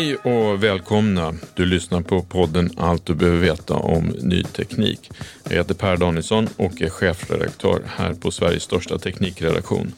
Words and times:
Hej 0.00 0.16
och 0.16 0.64
välkomna. 0.64 1.34
Du 1.54 1.66
lyssnar 1.66 2.00
på 2.00 2.22
podden 2.22 2.70
Allt 2.76 3.06
du 3.06 3.14
behöver 3.14 3.38
veta 3.38 3.74
om 3.74 4.04
ny 4.04 4.42
teknik. 4.42 5.10
Jag 5.44 5.56
heter 5.56 5.74
Per 5.74 5.96
Danielsson 5.96 6.48
och 6.56 6.82
är 6.82 6.90
chefredaktör 6.90 7.82
här 7.86 8.14
på 8.14 8.30
Sveriges 8.30 8.62
största 8.62 8.98
teknikredaktion. 8.98 9.92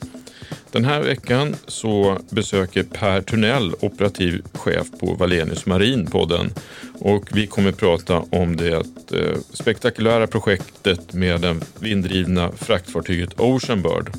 Den 0.73 0.85
här 0.85 1.01
veckan 1.01 1.57
så 1.67 2.19
besöker 2.31 2.83
Per 2.83 3.21
Tunnell, 3.21 3.75
operativ 3.81 4.43
chef 4.53 4.87
på 5.01 5.15
Valenius 5.15 5.67
Marin 5.67 6.07
podden. 6.07 6.51
Och 6.99 7.29
vi 7.33 7.47
kommer 7.47 7.73
prata 7.73 8.25
om 8.31 8.57
det 8.57 8.73
eh, 9.13 9.39
spektakulära 9.51 10.27
projektet 10.27 11.15
med 11.15 11.41
det 11.41 11.57
vinddrivna 11.81 12.53
fraktfartyget 12.53 13.41
Oceanbird. 13.41 14.11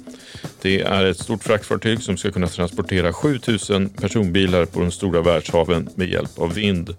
Det 0.62 0.82
är 0.82 1.06
ett 1.06 1.20
stort 1.20 1.44
fraktfartyg 1.44 2.02
som 2.02 2.18
ska 2.18 2.32
kunna 2.32 2.48
transportera 2.48 3.14
7000 3.14 3.90
personbilar 3.90 4.66
på 4.66 4.80
de 4.80 4.92
stora 4.92 5.22
världshaven 5.22 5.90
med 5.96 6.10
hjälp 6.10 6.40
av 6.40 6.54
vind 6.54 6.96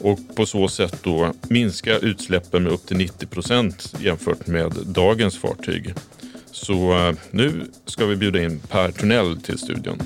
och 0.00 0.18
på 0.36 0.46
så 0.46 0.68
sätt 0.68 0.98
då 1.02 1.32
minska 1.48 1.98
utsläppen 1.98 2.62
med 2.62 2.72
upp 2.72 2.86
till 2.86 2.96
90 2.96 3.26
procent 3.26 3.94
jämfört 4.00 4.46
med 4.46 4.72
dagens 4.86 5.38
fartyg. 5.38 5.94
Så 6.54 6.92
eh, 6.92 7.14
nu 7.30 7.66
ska 7.84 8.06
vi 8.06 8.16
bjuda 8.16 8.42
in 8.42 8.60
Per 8.60 8.90
Tunnell 8.90 9.40
till 9.40 9.58
studion. 9.58 9.98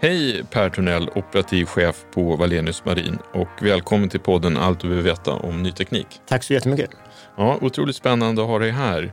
Hej 0.00 0.44
Per 0.50 0.70
Tunnell, 0.70 1.08
operativ 1.08 1.64
chef 1.64 2.04
på 2.14 2.36
Valenius 2.36 2.84
Marin 2.84 3.18
och 3.32 3.48
välkommen 3.62 4.08
till 4.08 4.20
podden 4.20 4.56
Allt 4.56 4.80
du 4.80 4.88
vill 4.88 5.02
veta 5.02 5.32
om 5.32 5.62
ny 5.62 5.72
teknik. 5.72 6.06
Tack 6.26 6.44
så 6.44 6.52
jättemycket. 6.52 6.90
Ja, 7.36 7.58
otroligt 7.60 7.96
spännande 7.96 8.42
att 8.42 8.48
ha 8.48 8.58
dig 8.58 8.70
här. 8.70 9.12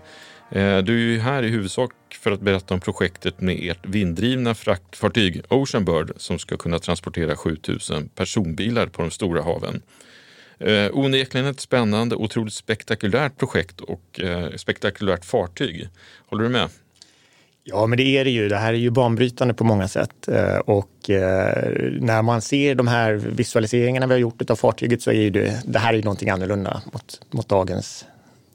Eh, 0.51 0.77
du 0.77 0.93
är 0.93 1.13
ju 1.13 1.19
här 1.19 1.43
i 1.43 1.49
huvudsak 1.49 1.91
för 2.23 2.31
att 2.31 2.41
berätta 2.41 2.73
om 2.73 2.79
projektet 2.79 3.41
med 3.41 3.59
ert 3.61 3.85
vinddrivna 3.85 4.55
fraktfartyg 4.55 5.41
Oceanbird 5.49 6.11
som 6.17 6.39
ska 6.39 6.57
kunna 6.57 6.79
transportera 6.79 7.35
7000 7.35 8.09
personbilar 8.09 8.87
på 8.87 9.01
de 9.01 9.11
stora 9.11 9.41
haven. 9.41 9.81
Eh, 10.65 10.89
onekligen 10.93 11.47
ett 11.47 11.59
spännande, 11.59 12.15
otroligt 12.15 12.53
spektakulärt 12.53 13.37
projekt 13.37 13.81
och 13.81 14.21
eh, 14.21 14.55
spektakulärt 14.55 15.25
fartyg. 15.25 15.89
Håller 16.25 16.43
du 16.43 16.49
med? 16.49 16.69
Ja, 17.63 17.85
men 17.85 17.97
det 17.97 18.03
är 18.03 18.23
det 18.23 18.31
ju. 18.31 18.49
Det 18.49 18.57
här 18.57 18.73
är 18.73 18.77
ju 18.77 18.89
banbrytande 18.89 19.53
på 19.53 19.63
många 19.63 19.87
sätt. 19.87 20.27
Eh, 20.27 20.57
och 20.57 21.09
eh, 21.09 21.73
när 21.99 22.21
man 22.21 22.41
ser 22.41 22.75
de 22.75 22.87
här 22.87 23.13
visualiseringarna 23.13 24.07
vi 24.07 24.13
har 24.13 24.19
gjort 24.19 24.49
av 24.49 24.55
fartyget 24.55 25.01
så 25.01 25.11
är 25.11 25.31
det, 25.31 25.61
det 25.65 25.79
här 25.79 25.93
är 25.93 25.97
ju 25.97 26.03
någonting 26.03 26.29
annorlunda 26.29 26.81
mot, 26.93 27.21
mot 27.31 27.49
dagens 27.49 28.05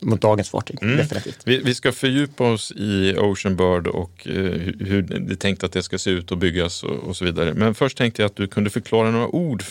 mot 0.01 0.21
dagens 0.21 0.51
fartyg. 0.51 0.83
Mm. 0.83 0.97
Definitivt. 0.97 1.41
Vi, 1.45 1.59
vi, 1.59 1.75
ska 1.75 1.93
fördjupa 1.93 2.53
oss 2.53 2.73
i 2.77 3.15
Oceanbird 3.19 3.87
och 3.87 4.29
eh, 4.29 4.35
hur 4.79 5.03
det 5.03 5.33
är 5.33 5.37
tänkt 5.37 5.65
att 5.65 5.73
det 5.73 5.83
ska 5.83 5.99
se 5.99 6.11
ut 6.11 6.33
och 6.33 6.39
byggas 6.39 6.83
och, 6.83 6.97
och, 6.97 7.17
så 7.17 7.25
vidare. 7.25 7.55
Men 7.55 7.75
först 7.75 7.99
tänkte 7.99 8.23
jag 8.23 8.27
att 8.27 8.37
du 8.37 8.47
kunde 8.47 8.71
förklara 8.71 9.11
några 9.11 9.29
ord 9.29 9.63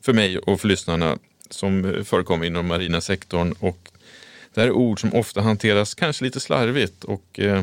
för 0.00 0.12
mig 0.12 0.38
och 0.38 0.60
för 0.60 0.68
lyssnarna 0.68 1.18
som 1.50 2.02
förekommer 2.04 2.46
inom 2.46 2.66
marina 2.66 3.00
sektorn. 3.00 3.54
Och 3.60 3.88
det 4.54 4.60
här 4.60 4.68
är 4.68 4.72
ord 4.72 5.00
som 5.00 5.14
ofta 5.14 5.40
hanteras 5.40 5.94
kanske 5.94 6.24
lite 6.24 6.40
slarvigt 6.40 7.04
och 7.04 7.40
eh, 7.40 7.62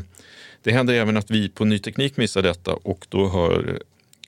det 0.64 0.72
händer 0.72 0.94
även 0.94 1.18
att 1.18 1.32
vi 1.32 1.50
på 1.50 1.66
Ny 1.66 1.80
Teknik 1.80 2.18
missar 2.18 2.42
detta 2.42 2.74
och 2.74 3.06
då 3.10 3.30
hör 3.30 3.80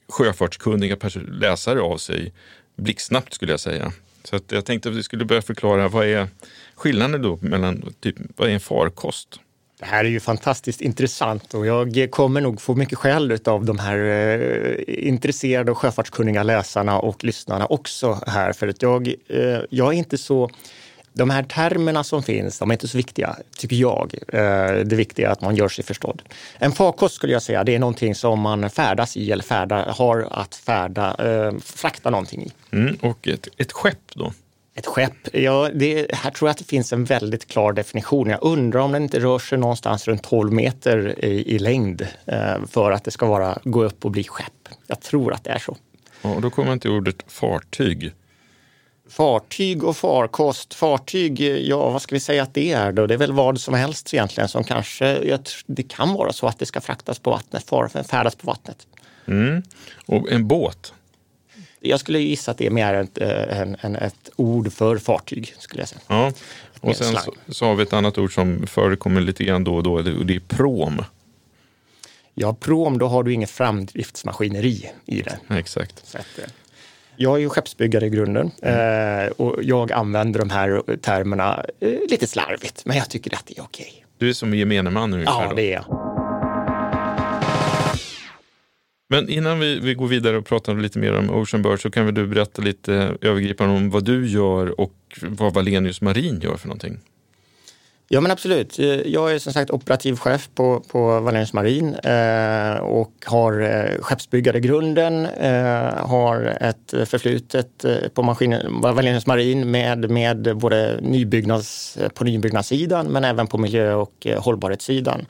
sjöfartskunniga 0.07 0.97
läsare 1.27 1.81
av 1.81 1.97
sig 1.97 2.33
blixtsnabbt 2.75 3.33
skulle 3.33 3.53
jag 3.53 3.59
säga. 3.59 3.93
Så 4.23 4.35
att 4.35 4.51
jag 4.51 4.65
tänkte 4.65 4.89
att 4.89 4.95
vi 4.95 5.03
skulle 5.03 5.25
börja 5.25 5.41
förklara 5.41 5.87
vad 5.87 6.07
är 6.07 6.27
skillnaden 6.75 7.21
då 7.21 7.37
mellan 7.41 7.93
typ, 7.99 8.15
vad 8.35 8.49
är 8.49 8.53
en 8.53 8.59
farkost? 8.59 9.39
Det 9.79 9.85
här 9.85 10.05
är 10.05 10.09
ju 10.09 10.19
fantastiskt 10.19 10.81
intressant 10.81 11.53
och 11.53 11.67
jag 11.67 12.07
kommer 12.11 12.41
nog 12.41 12.61
få 12.61 12.75
mycket 12.75 12.97
skäll 12.97 13.39
av 13.45 13.65
de 13.65 13.79
här 13.79 13.97
eh, 13.97 15.07
intresserade 15.07 15.71
och 15.71 15.77
sjöfartskunniga 15.77 16.43
läsarna 16.43 16.99
och 16.99 17.23
lyssnarna 17.23 17.65
också 17.65 18.19
här. 18.27 18.53
För 18.53 18.67
att 18.67 18.81
jag, 18.81 19.07
eh, 19.07 19.59
jag 19.69 19.93
är 19.93 19.97
inte 19.97 20.17
så 20.17 20.49
de 21.13 21.29
här 21.29 21.43
termerna 21.43 22.03
som 22.03 22.23
finns, 22.23 22.59
de 22.59 22.69
är 22.69 22.73
inte 22.73 22.87
så 22.87 22.97
viktiga, 22.97 23.35
tycker 23.57 23.75
jag. 23.75 24.15
Eh, 24.27 24.85
det 24.85 24.95
viktiga 24.95 25.27
är 25.27 25.31
att 25.31 25.41
man 25.41 25.55
gör 25.55 25.67
sig 25.67 25.85
förstådd. 25.85 26.21
En 26.57 26.71
farkost 26.71 27.15
skulle 27.15 27.33
jag 27.33 27.41
säga, 27.41 27.63
det 27.63 27.75
är 27.75 27.79
någonting 27.79 28.15
som 28.15 28.39
man 28.39 28.69
färdas 28.69 29.17
i 29.17 29.31
eller 29.31 29.43
färda, 29.43 29.91
har 29.91 30.27
att 30.31 30.55
färda, 30.55 31.15
eh, 31.19 31.57
frakta 31.59 32.09
någonting 32.09 32.43
i. 32.43 32.51
Mm, 32.71 32.95
och 33.01 33.27
ett, 33.27 33.47
ett 33.57 33.71
skepp 33.71 34.11
då? 34.13 34.33
Ett 34.77 34.85
skepp, 34.85 35.35
ja, 35.35 35.69
det, 35.73 36.15
här 36.15 36.31
tror 36.31 36.47
jag 36.47 36.51
att 36.51 36.57
det 36.57 36.63
finns 36.63 36.93
en 36.93 37.05
väldigt 37.05 37.47
klar 37.47 37.73
definition. 37.73 38.29
Jag 38.29 38.39
undrar 38.43 38.79
om 38.79 38.91
den 38.91 39.03
inte 39.03 39.19
rör 39.19 39.39
sig 39.39 39.57
någonstans 39.57 40.07
runt 40.07 40.23
12 40.23 40.53
meter 40.53 41.25
i, 41.25 41.55
i 41.55 41.59
längd 41.59 42.07
eh, 42.25 42.65
för 42.69 42.91
att 42.91 43.03
det 43.03 43.11
ska 43.11 43.25
vara, 43.25 43.59
gå 43.63 43.83
upp 43.83 44.05
och 44.05 44.11
bli 44.11 44.23
skepp. 44.23 44.69
Jag 44.87 45.01
tror 45.01 45.33
att 45.33 45.43
det 45.43 45.49
är 45.49 45.59
så. 45.59 45.77
och 46.21 46.41
då 46.41 46.49
kommer 46.49 46.69
man 46.69 46.79
till 46.79 46.91
ordet 46.91 47.23
fartyg. 47.27 48.11
Fartyg 49.09 49.83
och 49.83 49.97
farkost. 49.97 50.73
Fartyg, 50.73 51.41
ja 51.41 51.89
vad 51.89 52.01
ska 52.01 52.15
vi 52.15 52.19
säga 52.19 52.43
att 52.43 52.53
det 52.53 52.71
är 52.71 52.91
då? 52.91 53.07
Det 53.07 53.13
är 53.13 53.17
väl 53.17 53.31
vad 53.31 53.61
som 53.61 53.73
helst 53.73 54.13
egentligen 54.13 54.47
som 54.47 54.63
kanske, 54.63 55.37
det 55.65 55.83
kan 55.83 56.13
vara 56.13 56.33
så 56.33 56.47
att 56.47 56.59
det 56.59 56.65
ska 56.65 56.81
fraktas 56.81 57.19
på 57.19 57.29
vattnet, 57.29 57.69
färdas 58.07 58.35
på 58.35 58.47
vattnet. 58.47 58.87
Mm. 59.27 59.63
Och 60.05 60.31
en 60.31 60.47
båt? 60.47 60.93
Jag 61.85 61.99
skulle 61.99 62.19
gissa 62.19 62.51
att 62.51 62.57
det 62.57 62.65
är 62.65 62.71
mer 62.71 62.93
ett, 62.93 63.17
en, 63.17 63.77
en, 63.81 63.95
ett 63.95 64.29
ord 64.35 64.73
för 64.73 64.97
fartyg. 64.97 65.53
skulle 65.57 65.81
jag 65.81 65.89
säga. 65.89 66.01
Ja. 66.07 66.31
Och 66.81 66.95
sen 66.95 67.15
så, 67.15 67.33
så, 67.47 67.65
har 67.65 67.75
vi 67.75 67.83
ett 67.83 67.93
annat 67.93 68.17
ord 68.17 68.33
som 68.33 68.67
förekommer 68.67 69.21
lite 69.21 69.43
grann 69.43 69.63
då 69.63 69.75
och 69.75 69.83
då 69.83 69.93
och 69.93 70.25
det 70.25 70.35
är 70.35 70.39
prom. 70.39 71.03
Ja, 72.33 72.55
prom, 72.59 72.97
då 72.97 73.07
har 73.07 73.23
du 73.23 73.33
inget 73.33 73.49
framdriftsmaskineri 73.49 74.91
i 75.05 75.21
det. 75.21 75.39
Exakt. 75.49 76.07
Så 76.07 76.17
att, 76.17 76.39
jag 77.15 77.35
är 77.35 77.39
ju 77.39 77.49
skeppsbyggare 77.49 78.05
i 78.05 78.09
grunden 78.09 78.51
mm. 78.61 79.33
och 79.37 79.63
jag 79.63 79.91
använder 79.91 80.39
de 80.39 80.49
här 80.49 80.97
termerna 80.97 81.65
eh, 81.79 81.89
lite 82.09 82.27
slarvigt, 82.27 82.85
men 82.85 82.97
jag 82.97 83.09
tycker 83.09 83.35
att 83.35 83.45
det 83.45 83.57
är 83.57 83.63
okej. 83.63 84.05
Du 84.17 84.29
är 84.29 84.33
som 84.33 84.53
gemene 84.53 84.89
man 84.89 85.13
ungefär? 85.13 85.41
Ja, 85.41 85.49
då. 85.49 85.55
det 85.55 85.63
är 85.63 85.73
jag. 85.73 86.14
Men 89.07 89.29
innan 89.29 89.59
vi, 89.59 89.79
vi 89.79 89.93
går 89.93 90.07
vidare 90.07 90.37
och 90.37 90.45
pratar 90.45 90.75
lite 90.75 90.99
mer 90.99 91.17
om 91.17 91.29
Ocean 91.29 91.61
Bird 91.61 91.81
så 91.81 91.91
kan 91.91 92.05
väl 92.05 92.13
du 92.13 92.27
berätta 92.27 92.61
lite 92.61 93.17
övergripande 93.21 93.75
om 93.75 93.89
vad 93.89 94.03
du 94.03 94.27
gör 94.27 94.79
och 94.79 94.93
vad 95.21 95.53
Valenius 95.53 96.01
Marin 96.01 96.39
gör 96.39 96.57
för 96.57 96.67
någonting? 96.67 96.99
Ja 98.07 98.21
men 98.21 98.31
absolut. 98.31 98.79
Eh, 98.79 98.85
jag 98.85 99.33
är 99.33 99.39
som 99.39 99.53
sagt 99.53 99.71
operativ 99.71 100.15
chef 100.15 100.49
på, 100.55 100.79
på 100.79 101.19
Wallenius 101.19 101.53
Marin 101.53 101.95
eh, 101.95 102.77
och 102.77 103.13
har 103.25 103.61
eh, 103.61 104.01
skeppsbyggare 104.01 104.59
grunden, 104.59 105.25
eh, 105.25 106.07
har 106.07 106.57
ett 106.61 107.09
förflutet 107.09 107.85
eh, 107.85 108.07
på 108.13 108.23
maskinen, 108.23 108.81
Wallenius 108.81 109.27
Marin 109.27 109.71
med, 109.71 110.11
med 110.11 110.57
både 110.57 110.99
nybyggnads, 111.01 111.97
på 112.13 112.23
nybyggnadssidan 112.23 113.07
men 113.07 113.23
även 113.23 113.47
på 113.47 113.57
miljö 113.57 113.93
och 113.93 114.27
eh, 114.27 114.43
hållbarhetssidan. 114.43 115.25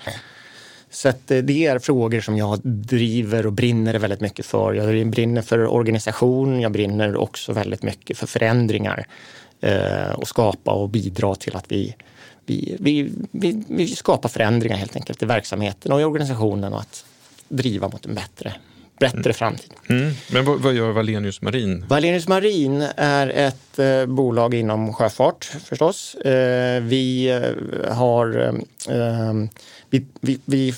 Så 0.96 1.10
att 1.10 1.32
eh, 1.32 1.38
det 1.38 1.66
är 1.66 1.80
frågor 1.80 2.22
som 2.22 2.38
jag 2.38 2.60
driver 2.64 3.46
och 3.46 3.54
brinner 3.54 4.00
väldigt 4.00 4.22
mycket 4.22 4.46
för. 4.46 4.74
Jag 4.74 5.08
brinner 5.08 5.42
för 5.42 5.68
organisation, 5.68 6.62
jag 6.62 6.72
brinner 6.72 7.16
också 7.16 7.54
väldigt 7.54 7.84
mycket 7.84 8.18
för 8.18 8.28
förändringar 8.28 9.08
eh, 9.62 10.12
och 10.16 10.28
skapa 10.28 10.72
och 10.72 10.90
bidra 10.90 11.36
till 11.36 11.56
att 11.56 11.66
vi 11.68 11.96
vi, 12.46 12.78
vi, 12.80 13.12
vi, 13.32 13.64
vi 13.68 13.88
skapar 13.88 14.30
förändringar 14.30 14.78
helt 14.78 14.96
enkelt 14.96 15.24
i 15.24 15.26
verksamheten 15.26 15.92
och 15.92 16.02
i 16.02 16.04
organisationen 16.04 16.74
och 16.74 16.80
att 16.80 17.06
driva 17.50 17.88
mot 17.88 18.06
en 18.06 18.16
bättre, 18.16 18.54
bättre 19.00 19.20
mm. 19.20 19.34
framtid. 19.34 19.74
Mm. 19.90 20.14
Men 20.32 20.46
vad, 20.46 20.60
vad, 20.60 20.74
gör 20.74 20.92
Valenius 20.92 21.42
Marin? 21.42 21.86
Valenius 21.88 22.28
Marin 22.28 22.82
är 22.98 23.28
ett 23.28 23.80
eh, 23.80 24.06
bolag 24.06 24.54
inom 24.54 24.94
sjöfart 24.94 25.46
förstås. 25.46 26.16
Eh, 26.16 26.82
vi 26.84 27.30
eh, 27.30 27.96
har 27.96 28.54
eh, 28.90 29.34
vi, 30.00 30.06
vi, 30.22 30.40
vi, 30.46 30.74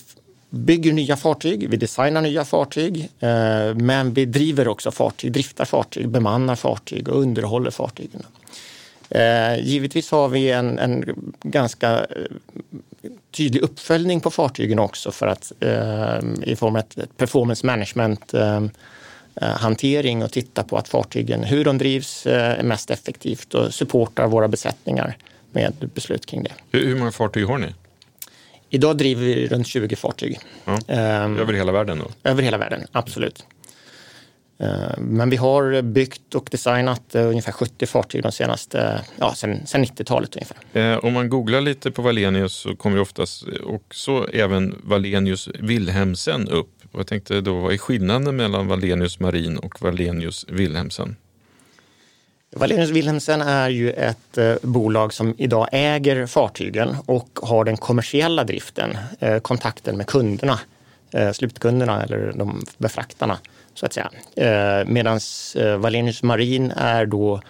bygger 0.49 0.93
nya 0.93 1.15
fartyg, 1.15 1.69
vi 1.69 1.77
designar 1.77 2.21
nya 2.21 2.45
fartyg, 2.45 3.09
eh, 3.19 3.75
men 3.75 4.13
vi 4.13 4.25
driver 4.25 4.67
också 4.67 4.91
fartyg, 4.91 5.31
driftar 5.31 5.65
fartyg, 5.65 6.09
bemannar 6.09 6.55
fartyg 6.55 7.07
och 7.07 7.21
underhåller 7.21 7.71
fartygen. 7.71 8.23
Eh, 9.09 9.59
givetvis 9.59 10.11
har 10.11 10.29
vi 10.29 10.51
en, 10.51 10.79
en, 10.79 11.03
ganska 11.43 11.89
eh, 11.91 13.07
tydlig 13.31 13.61
uppföljning 13.61 14.19
på 14.19 14.31
fartygen 14.31 14.79
också 14.79 15.11
för 15.11 15.27
att 15.27 15.51
eh, 15.59 16.19
i 16.43 16.55
form 16.55 16.75
av 16.75 16.81
ett 16.81 17.17
performance 17.17 17.65
management 17.65 18.33
eh, 18.33 18.63
eh, 19.35 19.49
hantering 19.49 20.23
och 20.23 20.31
titta 20.31 20.63
på 20.63 20.77
att 20.77 20.87
fartygen, 20.87 21.43
hur 21.43 21.65
de 21.65 21.77
drivs 21.77 22.25
eh, 22.25 22.63
mest 22.63 22.91
effektivt 22.91 23.53
och 23.53 23.73
supportar 23.73 24.27
våra 24.27 24.47
besättningar 24.47 25.17
med 25.51 25.73
beslut 25.93 26.25
kring 26.25 26.43
det. 26.43 26.51
Hur, 26.71 26.87
hur 26.87 26.95
många 26.95 27.11
fartyg 27.11 27.47
har 27.47 27.57
ni? 27.57 27.73
Idag 28.69 28.97
driver 28.97 29.25
vi 29.25 29.47
runt 29.47 29.67
20 29.67 29.95
fartyg. 29.95 30.39
Ja. 30.65 30.79
Ehm, 30.87 31.39
över 31.39 31.53
hela 31.53 31.71
världen 31.71 31.99
då? 31.99 32.29
Över 32.29 32.43
hela 32.43 32.57
världen, 32.57 32.87
absolut. 32.91 33.45
Eh, 34.59 34.97
men 34.97 35.29
vi 35.29 35.35
har 35.35 35.81
byggt 35.81 36.35
och 36.35 36.47
designat 36.51 37.15
eh, 37.15 37.27
ungefär 37.27 37.51
70 37.51 37.85
fartyg 37.85 38.23
de 38.23 38.31
senaste, 38.31 39.01
ja, 39.19 39.33
sen, 39.35 39.67
sen 39.67 39.85
90-talet 39.85 40.35
ungefär. 40.35 40.57
Eh, 40.73 40.97
om 40.97 41.13
man 41.13 41.29
googlar 41.29 41.61
lite 41.61 41.91
på 41.91 42.01
Valenius 42.01 42.53
så 42.53 42.75
kommer 42.75 42.99
oftast 42.99 43.45
också 43.63 44.27
även 44.33 44.75
Valenius 44.83 45.49
Wilhelmsen 45.59 46.47
upp. 46.47 46.69
Och 46.91 46.99
jag 46.99 47.07
tänkte 47.07 47.41
då, 47.41 47.59
vad 47.59 47.73
är 47.73 47.77
skillnaden 47.77 48.35
mellan 48.35 48.67
Valenius 48.67 49.19
Marin 49.19 49.57
och 49.57 49.81
Valenius 49.81 50.45
Wilhelmsen? 50.49 51.15
Wallenius 52.55 52.89
Wilhelmsen 52.89 53.41
är 53.41 53.69
ju 53.69 53.91
ett 53.91 54.38
eh, 54.38 54.55
bolag 54.61 55.13
som 55.13 55.35
idag 55.38 55.67
äger 55.71 56.25
fartygen 56.25 56.95
och 57.05 57.39
har 57.41 57.65
den 57.65 57.77
kommersiella 57.77 58.44
driften, 58.44 58.97
eh, 59.19 59.39
kontakten 59.39 59.97
med 59.97 60.07
kunderna, 60.07 60.59
eh, 61.11 61.31
slutkunderna 61.31 62.03
eller 62.03 62.33
de 62.35 62.65
befraktarna 62.77 63.38
så 63.73 63.85
att 63.85 63.94
säga. 63.94 64.11
Medan 64.85 65.19
Wallenius 65.79 66.23
Marin 66.23 66.71
är 66.71 67.05
då 67.05 67.41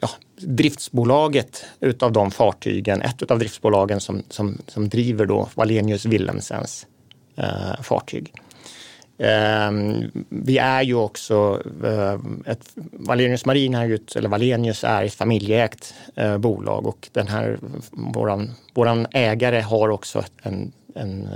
ja, 0.00 0.10
driftsbolaget 0.40 1.64
utav 1.80 2.12
de 2.12 2.30
fartygen, 2.30 3.02
ett 3.02 3.22
utav 3.22 3.38
driftsbolagen 3.38 4.00
som, 4.00 4.22
som, 4.30 4.58
som 4.66 4.88
driver 4.88 5.26
då 5.26 5.48
Wallenius 5.54 6.04
Wilhelmsens 6.04 6.86
fartyg. 7.82 8.32
Eh, 9.18 9.70
vi 10.28 10.58
är 10.58 10.82
ju 10.82 10.94
också, 10.94 11.62
eh, 11.84 12.20
ett, 12.52 12.70
Wallenius 12.92 13.44
Marin 13.44 13.74
är 13.74 13.84
ju 13.84 13.94
ett, 13.94 14.16
eller 14.16 14.28
Wallenius 14.28 14.84
är 14.84 15.04
ett 15.04 15.14
familjeägt 15.14 15.94
eh, 16.14 16.38
bolag 16.38 16.86
och 16.86 17.08
den 17.12 17.28
här, 17.28 17.58
våran, 17.90 18.50
våran 18.74 19.06
ägare 19.10 19.60
har 19.60 19.88
också 19.88 20.24
en, 20.42 20.72
en 20.94 21.28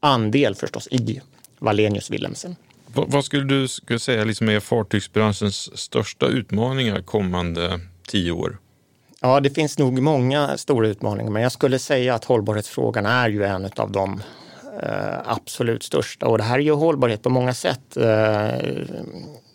andel 0.00 0.54
förstås 0.54 0.88
i 0.90 1.20
Wallenius 1.58 2.10
Wilhelmsen. 2.10 2.56
Vad 2.92 3.24
skulle 3.24 3.44
du 3.44 3.68
skulle 3.68 3.98
säga 3.98 4.24
liksom 4.24 4.48
är 4.48 4.60
fartygsbranschens 4.60 5.78
största 5.78 6.26
utmaningar 6.26 7.02
kommande 7.02 7.80
tio 8.08 8.32
år? 8.32 8.58
Ja, 9.20 9.40
det 9.40 9.50
finns 9.50 9.78
nog 9.78 10.02
många 10.02 10.58
stora 10.58 10.88
utmaningar, 10.88 11.30
men 11.30 11.42
jag 11.42 11.52
skulle 11.52 11.78
säga 11.78 12.14
att 12.14 12.24
hållbarhetsfrågan 12.24 13.06
är 13.06 13.28
ju 13.28 13.44
en 13.44 13.70
av 13.76 13.92
de 13.92 14.12
eh, 14.12 14.20
Eh, 14.82 15.18
absolut 15.24 15.82
största. 15.82 16.26
Och 16.26 16.38
det 16.38 16.44
här 16.44 16.58
är 16.58 16.62
ju 16.62 16.72
hållbarhet 16.72 17.22
på 17.22 17.30
många 17.30 17.54
sätt. 17.54 17.96
Eh, 17.96 18.04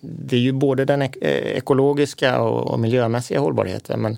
det 0.01 0.35
är 0.35 0.39
ju 0.39 0.51
både 0.51 0.85
den 0.85 1.01
eh, 1.01 1.09
ekologiska 1.31 2.41
och, 2.41 2.79
miljömässiga 2.79 3.39
hållbarheten, 3.39 4.01
men 4.01 4.18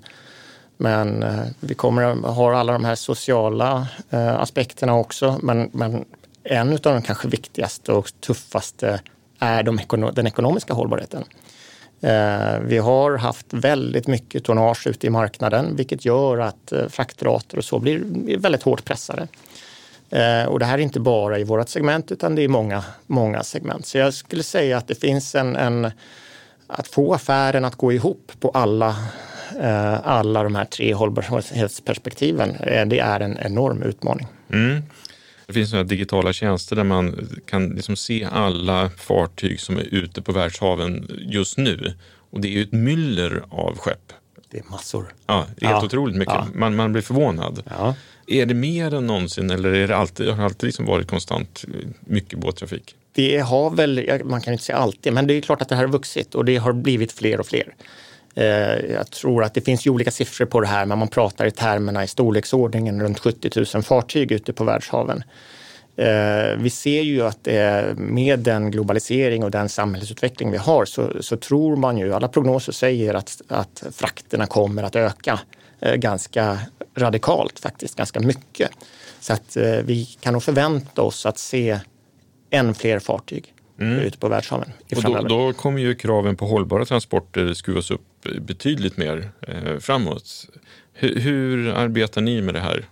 men 0.76 1.24
vi 1.60 1.74
kommer 1.74 2.02
att 2.02 2.36
ha 2.36 2.56
alla 2.56 2.72
de 2.72 2.84
här 2.84 2.94
sociala 2.94 3.88
aspekterna 4.38 4.94
också. 4.94 5.38
Men, 5.42 5.70
men 5.72 6.04
en 6.44 6.72
av 6.72 6.78
de 6.78 7.02
kanske 7.02 7.28
viktigaste 7.28 7.92
och 7.92 8.10
tuffaste 8.20 9.00
är 9.38 9.62
de 9.62 9.80
den 10.14 10.26
ekonomiska 10.26 10.74
hållbarheten. 10.74 11.24
Vi 12.60 12.78
har 12.78 13.18
haft 13.18 13.46
väldigt 13.50 14.06
mycket 14.06 14.44
tonnage 14.44 14.86
ute 14.86 15.06
i 15.06 15.10
marknaden 15.10 15.76
vilket 15.76 16.04
gör 16.04 16.38
att 16.38 16.72
fraktrater 16.88 17.58
och 17.58 17.64
så 17.64 17.78
blir 17.78 18.02
väldigt 18.38 18.62
hårt 18.62 18.84
pressade. 18.84 19.28
Eh, 20.10 20.44
och 20.44 20.58
det 20.58 20.64
här 20.64 20.78
är 20.78 20.82
inte 20.82 21.00
bara 21.00 21.38
i 21.38 21.44
vårt 21.44 21.68
segment 21.68 22.12
utan 22.12 22.34
det 22.34 22.42
är 22.42 22.48
många, 22.48 22.84
många 23.06 23.42
segment. 23.42 23.86
Så 23.86 23.98
jag 23.98 24.14
skulle 24.14 24.42
säga 24.42 24.78
att 24.78 24.88
det 24.88 24.94
finns 24.94 25.34
en, 25.34 25.56
en 25.56 25.90
att 26.66 26.88
få 26.88 27.14
affären 27.14 27.64
att 27.64 27.74
gå 27.74 27.92
ihop 27.92 28.32
på 28.40 28.50
alla, 28.50 28.88
eh, 29.60 30.06
alla 30.08 30.42
de 30.42 30.54
här 30.54 30.64
tre 30.64 30.94
hållbarhetsperspektiven, 30.94 32.50
eh, 32.50 32.86
det 32.86 32.98
är 32.98 33.20
en 33.20 33.38
enorm 33.38 33.82
utmaning. 33.82 34.26
Mm. 34.52 34.82
Det 35.46 35.52
finns 35.52 35.72
några 35.72 35.84
digitala 35.84 36.32
tjänster 36.32 36.76
där 36.76 36.84
man 36.84 37.28
kan 37.46 37.68
liksom 37.68 37.96
se 37.96 38.28
alla 38.32 38.90
fartyg 38.90 39.60
som 39.60 39.76
är 39.76 39.94
ute 39.94 40.22
på 40.22 40.32
världshaven 40.32 41.10
just 41.18 41.58
nu. 41.58 41.94
Och 42.30 42.40
det 42.40 42.48
är 42.48 42.52
ju 42.52 42.62
ett 42.62 42.72
myller 42.72 43.42
av 43.50 43.78
skepp. 43.78 44.12
Det 44.54 44.60
är 44.60 44.70
massor. 44.70 45.14
Ja, 45.26 45.36
helt 45.38 45.56
ja. 45.60 45.84
otroligt 45.84 46.16
mycket. 46.16 46.34
Ja. 46.34 46.46
Man, 46.54 46.76
man 46.76 46.92
blir 46.92 47.02
förvånad. 47.02 47.62
Ja. 47.70 47.94
Är 48.26 48.46
det 48.46 48.54
mer 48.54 48.94
än 48.94 49.06
någonsin 49.06 49.50
eller 49.50 49.72
är 49.72 49.88
det 49.88 49.96
alltid, 49.96 50.28
har 50.28 50.36
det 50.36 50.44
alltid 50.44 50.66
liksom 50.66 50.86
varit 50.86 51.08
konstant 51.08 51.64
mycket 52.00 52.38
båttrafik? 52.38 52.94
Det 53.12 53.38
har 53.38 53.70
väl, 53.70 54.20
man 54.24 54.40
kan 54.40 54.52
inte 54.52 54.64
säga 54.64 54.78
alltid, 54.78 55.12
men 55.12 55.26
det 55.26 55.34
är 55.34 55.40
klart 55.40 55.62
att 55.62 55.68
det 55.68 55.74
här 55.74 55.82
har 55.82 55.92
vuxit 55.92 56.34
och 56.34 56.44
det 56.44 56.56
har 56.56 56.72
blivit 56.72 57.12
fler 57.12 57.40
och 57.40 57.46
fler. 57.46 57.74
Eh, 58.34 58.44
jag 58.92 59.10
tror 59.10 59.44
att 59.44 59.54
det 59.54 59.60
finns 59.60 59.86
ju 59.86 59.90
olika 59.90 60.10
siffror 60.10 60.46
på 60.46 60.60
det 60.60 60.66
här, 60.66 60.86
men 60.86 60.98
man 60.98 61.08
pratar 61.08 61.46
i 61.46 61.50
termerna 61.50 62.04
i 62.04 62.08
storleksordningen 62.08 63.02
runt 63.02 63.18
70 63.18 63.66
000 63.74 63.82
fartyg 63.82 64.32
ute 64.32 64.52
på 64.52 64.64
världshaven. 64.64 65.22
Eh, 65.96 66.56
vi 66.58 66.70
ser 66.70 67.02
ju 67.02 67.22
att 67.22 67.48
med 67.96 68.38
den 68.38 68.70
globalisering 68.70 69.44
och 69.44 69.50
den 69.50 69.68
samhällsutveckling 69.68 70.50
vi 70.50 70.56
har 70.56 70.84
så, 70.84 71.22
så 71.22 71.36
tror 71.36 71.76
man 71.76 71.98
ju, 71.98 72.14
alla 72.14 72.28
prognoser 72.28 72.72
säger 72.72 73.14
att, 73.14 73.42
att 73.48 73.84
frakterna 73.92 74.46
kommer 74.46 74.82
att 74.82 74.96
öka 74.96 75.40
eh, 75.80 75.94
ganska 75.94 76.58
radikalt 76.96 77.58
faktiskt, 77.60 77.96
ganska 77.96 78.20
mycket. 78.20 78.70
Så 79.20 79.32
att 79.32 79.56
vi 79.84 80.04
kan 80.20 80.32
nog 80.32 80.42
förvänta 80.42 81.02
oss 81.02 81.26
att 81.26 81.38
se 81.38 81.78
än 82.50 82.74
fler 82.74 82.98
fartyg 82.98 83.54
mm. 83.80 83.98
ute 83.98 84.18
på 84.18 84.28
världshaven. 84.28 84.72
Och 84.96 85.02
då, 85.02 85.22
då, 85.22 85.52
kommer 85.52 85.80
ju 85.80 85.94
kraven 85.94 86.36
på 86.36 86.46
hållbara 86.46 86.84
transporter 86.84 87.54
skruvas 87.54 87.90
upp 87.90 88.00
betydligt 88.40 88.96
mer 88.96 89.30
eh, 89.48 89.78
framåt. 89.78 90.46
Hur, 90.92 91.20
hur 91.20 91.68
arbetar 91.68 92.20
ni 92.20 92.42
med 92.42 92.54
det 92.54 92.60
här? 92.60 92.84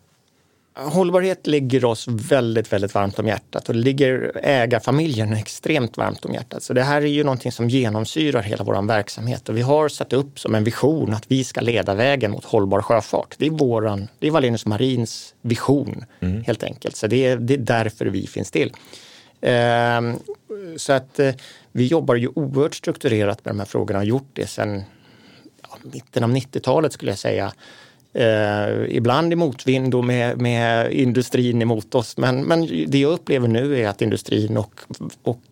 Hållbarhet 0.74 1.46
ligger 1.46 1.84
oss 1.84 2.08
väldigt, 2.08 2.72
väldigt 2.72 2.94
varmt 2.94 3.18
om 3.18 3.26
hjärtat 3.26 3.68
och 3.68 3.74
ligger 3.74 4.40
ägarfamiljen 4.42 5.32
extremt 5.32 5.96
varmt 5.96 6.24
om 6.24 6.34
hjärtat. 6.34 6.62
Så 6.62 6.72
det 6.72 6.82
här 6.82 7.02
är 7.02 7.06
ju 7.06 7.24
någonting 7.24 7.52
som 7.52 7.68
genomsyrar 7.68 8.42
hela 8.42 8.64
vår 8.64 8.86
verksamhet 8.86 9.48
och 9.48 9.56
vi 9.56 9.62
har 9.62 9.88
satt 9.88 10.12
upp 10.12 10.40
som 10.40 10.54
en 10.54 10.64
vision 10.64 11.14
att 11.14 11.24
vi 11.28 11.44
ska 11.44 11.60
leda 11.60 11.94
vägen 11.94 12.30
mot 12.30 12.44
hållbar 12.44 12.82
sjöfart. 12.82 13.34
Det 13.38 13.46
är, 13.46 13.50
våran, 13.50 14.08
det 14.18 14.26
är 14.26 14.30
Wallenius 14.30 14.66
Marins 14.66 15.34
vision 15.42 16.04
mm. 16.20 16.44
helt 16.44 16.62
enkelt. 16.62 16.96
Så 16.96 17.06
det 17.06 17.26
är, 17.26 17.36
det 17.36 17.54
är 17.54 17.58
därför 17.58 18.06
vi 18.06 18.26
finns 18.26 18.50
till. 18.50 18.72
Ehm, 19.40 20.18
så 20.76 20.92
att 20.92 21.18
eh, 21.18 21.34
vi 21.72 21.86
jobbar 21.86 22.14
ju 22.14 22.28
oerhört 22.34 22.74
strukturerat 22.74 23.44
med 23.44 23.54
de 23.54 23.58
här 23.58 23.66
frågorna 23.66 23.98
och 23.98 24.00
har 24.00 24.08
gjort 24.08 24.30
det 24.32 24.46
sedan 24.46 24.82
ja, 25.62 25.78
mitten 25.82 26.24
av 26.24 26.30
90-talet 26.30 26.92
skulle 26.92 27.10
jag 27.10 27.18
säga. 27.18 27.52
Eh, 28.14 28.96
ibland 28.96 29.32
i 29.32 29.36
motvind 29.36 29.94
och 29.94 30.04
med, 30.04 30.40
med 30.40 30.92
industrin 30.92 31.62
emot 31.62 31.94
oss. 31.94 32.16
Men, 32.16 32.44
men 32.44 32.86
det 32.86 32.98
jag 32.98 33.12
upplever 33.12 33.48
nu 33.48 33.78
är 33.78 33.88
att 33.88 34.02
industrin 34.02 34.56
och, 34.56 34.80
och 35.22 35.42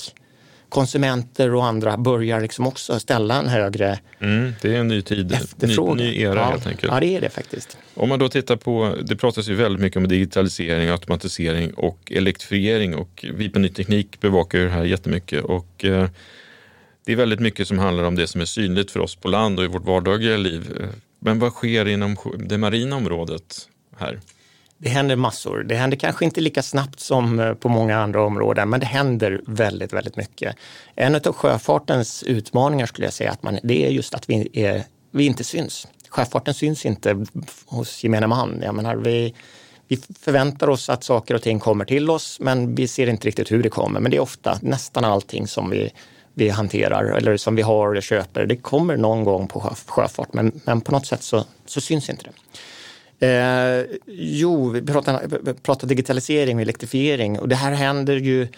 konsumenter 0.69 1.55
och 1.55 1.64
andra 1.64 1.97
börjar 1.97 2.40
liksom 2.40 2.67
också 2.67 3.00
ställa 3.00 3.38
en 3.38 3.49
högre 3.49 3.99
mm, 4.21 4.52
Det 4.62 4.75
är 4.75 4.81
en 4.81 4.88
ny 4.88 5.02
tid, 5.02 5.38
ny, 5.57 5.76
ny 5.76 6.21
era 6.21 6.35
ja, 6.35 6.45
helt 6.45 6.67
enkelt. 6.67 6.93
Ja, 6.93 7.00
det 7.00 7.17
är 7.17 7.21
det 7.21 7.31
faktiskt. 7.31 7.79
Om 7.95 8.09
man 8.09 8.19
då 8.19 8.29
tittar 8.29 8.57
på, 8.57 8.97
det 9.02 9.17
pratas 9.17 9.49
ju 9.49 9.55
väldigt 9.55 9.81
mycket 9.81 9.97
om 9.97 10.09
digitalisering, 10.09 10.88
automatisering 10.88 11.75
och 11.75 12.12
elektrifiering 12.12 12.95
och 12.95 13.25
vi 13.35 13.49
på 13.49 13.59
Ny 13.59 13.69
Teknik 13.69 14.21
bevakar 14.21 14.59
ju 14.59 14.64
det 14.64 14.71
här 14.71 14.85
jättemycket. 14.85 15.45
Och, 15.45 15.85
eh, 15.85 16.09
det 17.05 17.12
är 17.12 17.17
väldigt 17.17 17.40
mycket 17.40 17.69
som 17.69 17.79
handlar 17.79 18.05
om 18.05 18.17
det 18.17 18.26
som 18.26 18.40
är 18.40 18.45
synligt 18.45 18.90
för 18.90 19.00
oss 19.00 19.17
på 19.17 19.29
land 19.29 19.59
och 19.59 19.64
i 19.64 19.69
vårt 19.69 19.85
vardagliga 19.85 20.37
liv. 20.37 20.62
Men 21.21 21.39
vad 21.39 21.53
sker 21.53 21.89
inom 21.89 22.17
det 22.39 22.59
marina 22.59 22.97
området 22.97 23.69
här? 23.99 24.21
Det 24.79 24.89
händer 24.89 25.17
massor. 25.17 25.62
Det 25.62 25.75
händer 25.75 25.97
kanske 25.97 26.25
inte 26.25 26.41
lika 26.41 26.62
snabbt 26.62 27.00
som 27.00 27.41
eh, 27.41 27.55
på 27.55 27.69
många 27.69 27.99
andra 27.99 28.23
områden, 28.23 28.69
men 28.71 28.81
det 28.81 28.87
händer 28.87 29.41
väldigt, 29.47 29.93
väldigt 29.93 30.17
mycket. 30.17 30.57
En 30.95 31.15
av 31.15 31.33
sjöfartens 31.33 32.23
utmaningar 32.23 32.87
skulle 32.87 33.07
jag 33.07 33.15
säga, 33.15 33.31
att 33.31 33.43
man, 33.43 33.59
det 33.62 33.87
är 33.87 33.91
just 33.91 34.15
att 34.15 34.31
vi, 34.31 34.49
är, 34.53 34.85
vi 35.11 35.27
inte 35.27 35.45
syns. 35.45 35.89
Sjöfarten 36.09 36.55
syns 36.55 36.87
inte 36.87 37.27
hos 37.67 38.05
gemene 38.05 38.27
man. 38.27 38.61
Jag 38.62 38.75
menar, 38.75 38.97
vi, 38.97 39.35
vi 39.89 39.97
förväntar 40.21 40.69
oss 40.69 40.89
att 40.89 41.05
saker 41.05 41.35
och 41.35 41.43
ting 41.43 41.61
kommer 41.61 41.85
till 41.85 42.11
oss, 42.11 42.41
men 42.41 42.75
vi 42.75 42.89
ser 42.89 43.07
inte 43.07 43.29
riktigt 43.29 43.53
hur 43.53 43.62
det 43.62 43.69
kommer. 43.69 44.00
Men 44.00 44.11
det 44.11 44.17
är 44.17 44.21
ofta 44.23 44.59
nästan 44.62 45.05
allting 45.05 45.47
som 45.47 45.71
vi 45.71 45.91
vi 46.35 46.49
hanterar 46.49 47.05
eller 47.05 47.37
som 47.37 47.55
vi 47.55 47.63
har 47.63 47.91
eller 47.91 48.01
köper. 48.01 48.47
Det 48.47 48.57
kommer 48.57 48.97
någon 48.97 49.25
gång 49.25 49.49
på 49.49 49.75
sjöfart 49.87 50.33
men, 50.33 50.61
men 50.65 50.81
på 50.81 50.93
något 50.93 51.07
sätt 51.07 51.23
så, 51.23 51.45
så 51.67 51.81
syns 51.81 52.11
inte 52.11 52.25
det. 52.25 52.33
Eh, 53.27 53.85
jo, 54.07 54.69
vi 54.69 54.83
pratar, 54.83 55.53
pratar 55.55 55.87
digitalisering 55.87 56.57
och 56.57 56.63
elektrifiering 56.63 57.39
och 57.39 57.49
det 57.49 57.57
här 57.57 57.73
händer 57.73 58.17
ju 58.17 58.49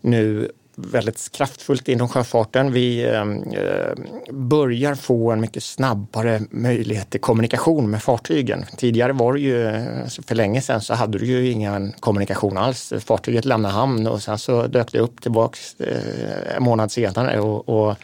nu 0.00 0.52
väldigt 0.76 1.32
kraftfullt 1.32 1.88
inom 1.88 2.08
sjöfarten. 2.08 2.72
Vi 2.72 3.06
ehm, 3.06 3.42
eh, 3.42 3.94
börjar 4.30 4.94
få 4.94 5.30
en 5.30 5.40
mycket 5.40 5.62
snabbare 5.62 6.40
möjlighet 6.50 7.10
till 7.10 7.20
kommunikation 7.20 7.90
med 7.90 8.02
fartygen. 8.02 8.64
Tidigare 8.76 9.12
var 9.12 9.32
det 9.32 9.40
ju, 9.40 9.66
eh, 9.66 10.06
för 10.26 10.34
länge 10.34 10.60
sedan 10.60 10.80
så 10.80 10.94
hade 10.94 11.18
du 11.18 11.26
ju 11.26 11.50
ingen 11.50 11.92
kommunikation 12.00 12.56
alls. 12.56 12.92
Fartyget 13.00 13.44
lämnade 13.44 13.74
hamn 13.74 14.06
och 14.06 14.22
sen 14.22 14.38
så 14.38 14.66
dök 14.66 14.92
det 14.92 14.98
upp 14.98 15.22
tillbaks 15.22 15.80
eh, 15.80 16.56
en 16.56 16.62
månad 16.62 16.92
senare 16.92 17.40
och, 17.40 17.68
och, 17.68 17.96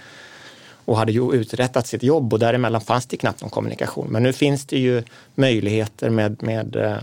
och 0.85 0.97
hade 0.97 1.13
ju 1.13 1.33
uträttat 1.33 1.87
sitt 1.87 2.03
jobb 2.03 2.33
och 2.33 2.39
däremellan 2.39 2.81
fanns 2.81 3.07
det 3.07 3.17
knappt 3.17 3.41
någon 3.41 3.51
kommunikation. 3.51 4.07
Men 4.11 4.23
nu 4.23 4.33
finns 4.33 4.67
det 4.67 4.79
ju 4.79 5.03
möjligheter 5.35 6.11
med, 6.11 6.43
med 6.43 6.77
eh, 6.77 6.97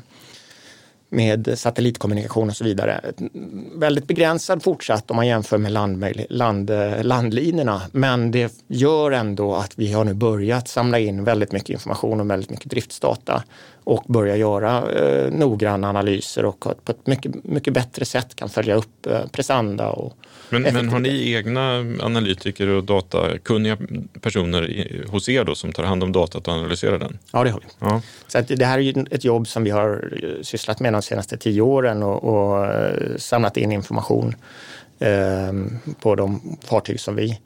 med 1.10 1.60
satellitkommunikation 1.60 2.50
och 2.50 2.56
så 2.56 2.64
vidare. 2.64 3.02
Väldigt 3.76 4.08
begränsad 4.08 4.64
fortsatt 4.64 5.12
om 5.12 5.16
man 5.16 5.28
jämför 5.28 5.58
med 5.58 5.72
land, 5.72 6.06
land, 6.30 6.72
landlinorna. 7.02 7.82
Men 7.92 8.32
det 8.32 8.64
gör 8.68 9.12
ändå 9.12 9.56
att 9.56 9.74
vi 9.76 9.94
har 9.94 10.06
nu 10.06 10.14
börjat 10.14 10.68
samla 10.68 11.00
in 11.00 11.24
väldigt 11.24 11.52
mycket 11.52 11.70
information 11.70 12.20
och 12.20 12.30
väldigt 12.30 12.50
mycket 12.50 12.72
driftsdata 12.72 13.44
och 13.84 14.04
börja 14.08 14.36
göra 14.36 14.92
eh, 14.92 15.32
noggranna 15.32 15.90
analyser 15.90 16.46
och 16.46 16.60
på 16.60 16.92
ett 16.92 17.08
mycket, 17.08 17.44
mycket 17.44 17.74
bättre 17.74 18.06
sätt 18.06 18.36
kan 18.36 18.50
följa 18.50 18.76
upp 18.76 19.06
eh, 19.06 19.28
prestanda 19.32 19.90
och 19.90 20.18
men, 20.50 20.62
men 20.62 20.90
har 20.90 21.00
ni 21.00 21.34
egna 21.34 21.78
analytiker 22.02 22.68
och 22.68 22.84
datakunniga 22.84 23.78
personer 24.22 24.70
i, 24.70 25.04
hos 25.08 25.30
er 25.30 25.44
då 25.44 25.56
som 25.56 25.74
tar 25.74 25.84
hand 25.84 26.04
om 26.04 26.12
datat 26.12 26.48
och 26.48 26.54
analyserar 26.54 27.00
den? 27.00 27.18
Ja, 27.32 27.44
det 27.44 27.50
har 27.50 27.60
vi. 27.60 27.66
Ja. 27.80 28.02
Så 28.28 28.42
det 28.48 28.66
här 28.66 28.80
är 28.80 29.14
ett 29.14 29.24
jobb 29.24 29.48
som 29.48 29.64
vi 29.64 29.70
har 29.70 30.18
eh, 30.24 30.42
sysslat 30.42 30.80
med 30.80 30.94
de 30.98 31.02
senaste 31.02 31.38
tio 31.38 31.62
åren 31.62 32.04
och, 32.04 32.24
och 32.24 32.66
eh, 32.66 33.18
samlat 33.18 33.58
in 33.58 33.72
information 33.72 34.36
eh, 35.00 35.54
på 36.02 36.16
de 36.16 36.58
fartyg 36.64 37.00
som 37.00 37.16
vi 37.16 37.40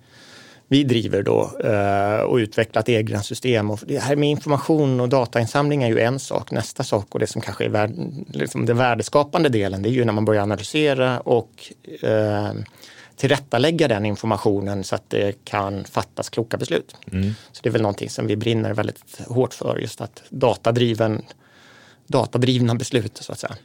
vi 0.71 0.83
driver 0.83 1.23
då 1.23 1.51
eh, 1.63 2.21
och 2.21 2.35
utvecklat 2.35 2.89
egna 2.89 3.23
system. 3.23 3.71
Och 3.71 3.79
det 3.85 3.99
här 3.99 4.15
med 4.15 4.29
information 4.29 4.99
och 4.99 5.09
datainsamling 5.09 5.83
är 5.83 5.87
ju 5.87 5.99
en 5.99 6.19
sak. 6.19 6.51
Nästa 6.51 6.83
sak 6.83 7.07
och 7.09 7.19
det 7.19 7.27
som 7.27 7.41
kanske 7.41 7.65
är 7.65 7.69
värd, 7.69 7.91
liksom 8.27 8.65
den 8.65 8.77
värdeskapande 8.77 9.49
delen, 9.49 9.81
det 9.81 9.89
är 9.89 9.91
ju 9.91 10.05
när 10.05 10.13
man 10.13 10.25
börjar 10.25 10.43
analysera 10.43 11.19
och 11.19 11.73
eh, 12.01 12.51
tillrättalägga 13.15 13.87
den 13.87 14.05
informationen 14.05 14.83
så 14.83 14.95
att 14.95 15.09
det 15.09 15.45
kan 15.45 15.83
fattas 15.83 16.29
kloka 16.29 16.57
beslut. 16.57 16.95
Mm. 17.11 17.33
Så 17.51 17.59
det 17.63 17.69
är 17.69 17.71
väl 17.71 17.81
någonting 17.81 18.09
som 18.09 18.27
vi 18.27 18.35
brinner 18.35 18.73
väldigt 18.73 19.21
hårt 19.27 19.53
för, 19.53 19.77
just 19.77 20.01
att 20.01 20.23
datadriven, 20.29 21.21
datadrivna 22.07 22.75
beslut 22.75 23.17
så 23.17 23.31
att 23.31 23.39
säga. 23.39 23.55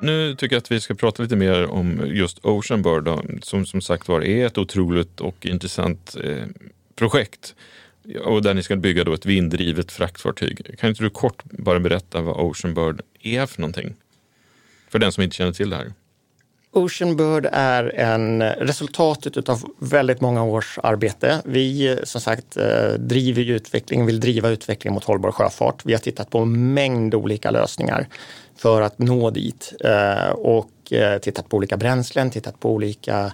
Nu 0.00 0.34
tycker 0.34 0.56
jag 0.56 0.60
att 0.60 0.70
vi 0.70 0.80
ska 0.80 0.94
prata 0.94 1.22
lite 1.22 1.36
mer 1.36 1.66
om 1.66 2.02
just 2.06 2.44
Ocean 2.44 2.82
Bird 2.82 3.04
då, 3.04 3.22
som 3.42 3.66
som 3.66 3.80
sagt 3.80 4.08
var 4.08 4.24
är 4.24 4.46
ett 4.46 4.58
otroligt 4.58 5.20
och 5.20 5.46
intressant 5.46 6.16
eh, 6.24 6.44
projekt 6.94 7.54
och 8.24 8.42
där 8.42 8.54
ni 8.54 8.62
ska 8.62 8.76
bygga 8.76 9.04
då 9.04 9.12
ett 9.12 9.26
vinddrivet 9.26 9.92
fraktfartyg. 9.92 10.78
Kan 10.78 10.90
inte 10.90 11.02
du 11.02 11.10
kort 11.10 11.44
bara 11.44 11.80
berätta 11.80 12.20
vad 12.20 12.36
Ocean 12.36 12.74
Bird 12.74 13.02
är 13.20 13.46
för 13.46 13.60
någonting? 13.60 13.94
För 14.88 14.98
den 14.98 15.12
som 15.12 15.22
inte 15.22 15.36
känner 15.36 15.52
till 15.52 15.70
det 15.70 15.76
här. 15.76 15.92
Ocean 16.72 17.16
Bird 17.16 17.48
är 17.52 17.94
en 17.94 18.42
eh, 18.42 18.50
resultatet 18.50 19.48
av 19.48 19.64
väldigt 19.78 20.20
många 20.20 20.44
års 20.44 20.78
arbete. 20.82 21.42
Vi 21.44 21.88
eh, 21.88 21.96
som 22.04 22.20
sagt 22.20 22.56
eh, 22.56 22.88
driver 22.98 23.50
utveckling, 23.50 24.06
vill 24.06 24.20
driva 24.20 24.48
utveckling 24.48 24.94
mot 24.94 25.04
hållbar 25.04 25.32
sjöfart. 25.32 25.82
Vi 25.84 25.92
har 25.92 26.00
tittat 26.00 26.30
på 26.30 26.38
en 26.38 26.74
mängd 26.74 27.14
olika 27.14 27.50
lösningar 27.50 28.08
för 28.56 28.82
att 28.82 28.98
nå 28.98 29.30
dit 29.30 29.72
och 30.34 30.70
tittat 31.22 31.48
på 31.48 31.56
olika 31.56 31.76
bränslen, 31.76 32.30
tittat 32.30 32.60
på 32.60 32.72
olika 32.72 33.32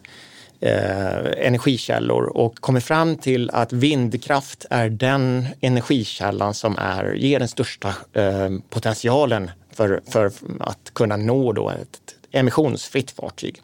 energikällor 1.36 2.24
och 2.24 2.56
kommit 2.56 2.84
fram 2.84 3.16
till 3.16 3.50
att 3.50 3.72
vindkraft 3.72 4.66
är 4.70 4.88
den 4.88 5.46
energikällan 5.60 6.54
som 6.54 6.78
är, 6.78 7.12
ger 7.12 7.38
den 7.38 7.48
största 7.48 7.94
potentialen 8.70 9.50
för, 9.72 10.00
för 10.08 10.30
att 10.60 10.94
kunna 10.94 11.16
nå 11.16 11.52
då 11.52 11.70
ett 11.70 12.13
emissionsfritt 12.34 13.10
fartyg. 13.10 13.60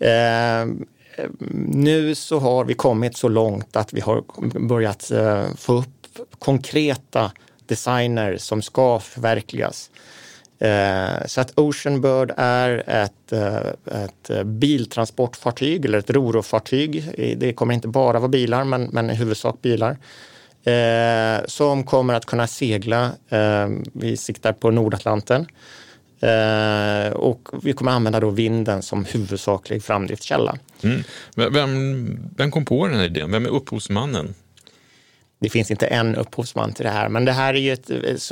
Eh, 0.00 0.66
nu 1.66 2.14
så 2.14 2.38
har 2.38 2.64
vi 2.64 2.74
kommit 2.74 3.16
så 3.16 3.28
långt 3.28 3.76
att 3.76 3.92
vi 3.92 4.00
har 4.00 4.22
börjat 4.68 5.10
eh, 5.10 5.46
få 5.56 5.72
upp 5.72 5.88
konkreta 6.38 7.32
designer 7.66 8.36
som 8.36 8.62
ska 8.62 9.00
förverkligas. 9.00 9.90
Eh, 10.58 11.26
så 11.26 11.40
att 11.40 11.58
Ocean 11.58 12.00
Bird 12.00 12.32
är 12.36 12.84
ett, 12.88 13.32
ett 13.86 14.44
biltransportfartyg 14.44 15.84
eller 15.84 15.98
ett 15.98 16.10
rorofartyg. 16.10 17.04
Det 17.36 17.52
kommer 17.52 17.74
inte 17.74 17.88
bara 17.88 18.18
vara 18.18 18.28
bilar 18.28 18.64
men, 18.64 18.82
men 18.82 19.10
i 19.10 19.14
huvudsak 19.14 19.62
bilar. 19.62 19.96
Eh, 20.64 21.44
som 21.46 21.84
kommer 21.84 22.14
att 22.14 22.26
kunna 22.26 22.46
segla, 22.46 23.10
eh, 23.28 23.68
vi 23.92 24.16
siktar 24.16 24.52
på 24.52 24.70
Nordatlanten, 24.70 25.46
Eh, 26.22 27.12
och 27.12 27.48
vi 27.62 27.72
kommer 27.72 27.92
använda 27.92 28.20
då 28.20 28.30
vinden 28.30 28.82
som 28.82 29.04
huvudsaklig 29.04 29.82
framdriftskälla. 29.82 30.58
Mm. 30.82 31.02
Vem, 31.34 32.30
vem 32.36 32.50
kom 32.50 32.64
på 32.64 32.86
den 32.86 32.96
här 32.96 33.04
idén? 33.04 33.30
Vem 33.30 33.46
är 33.46 33.50
upphovsmannen? 33.50 34.34
Det 35.38 35.48
finns 35.48 35.70
inte 35.70 35.86
en 35.86 36.16
upphovsman 36.16 36.72
till 36.72 36.84
det 36.84 36.90
här, 36.90 37.08
men 37.08 37.24
det 37.24 37.32
här 37.32 37.54
är 37.54 37.58
ju 37.58 37.72
ett, 37.72 37.90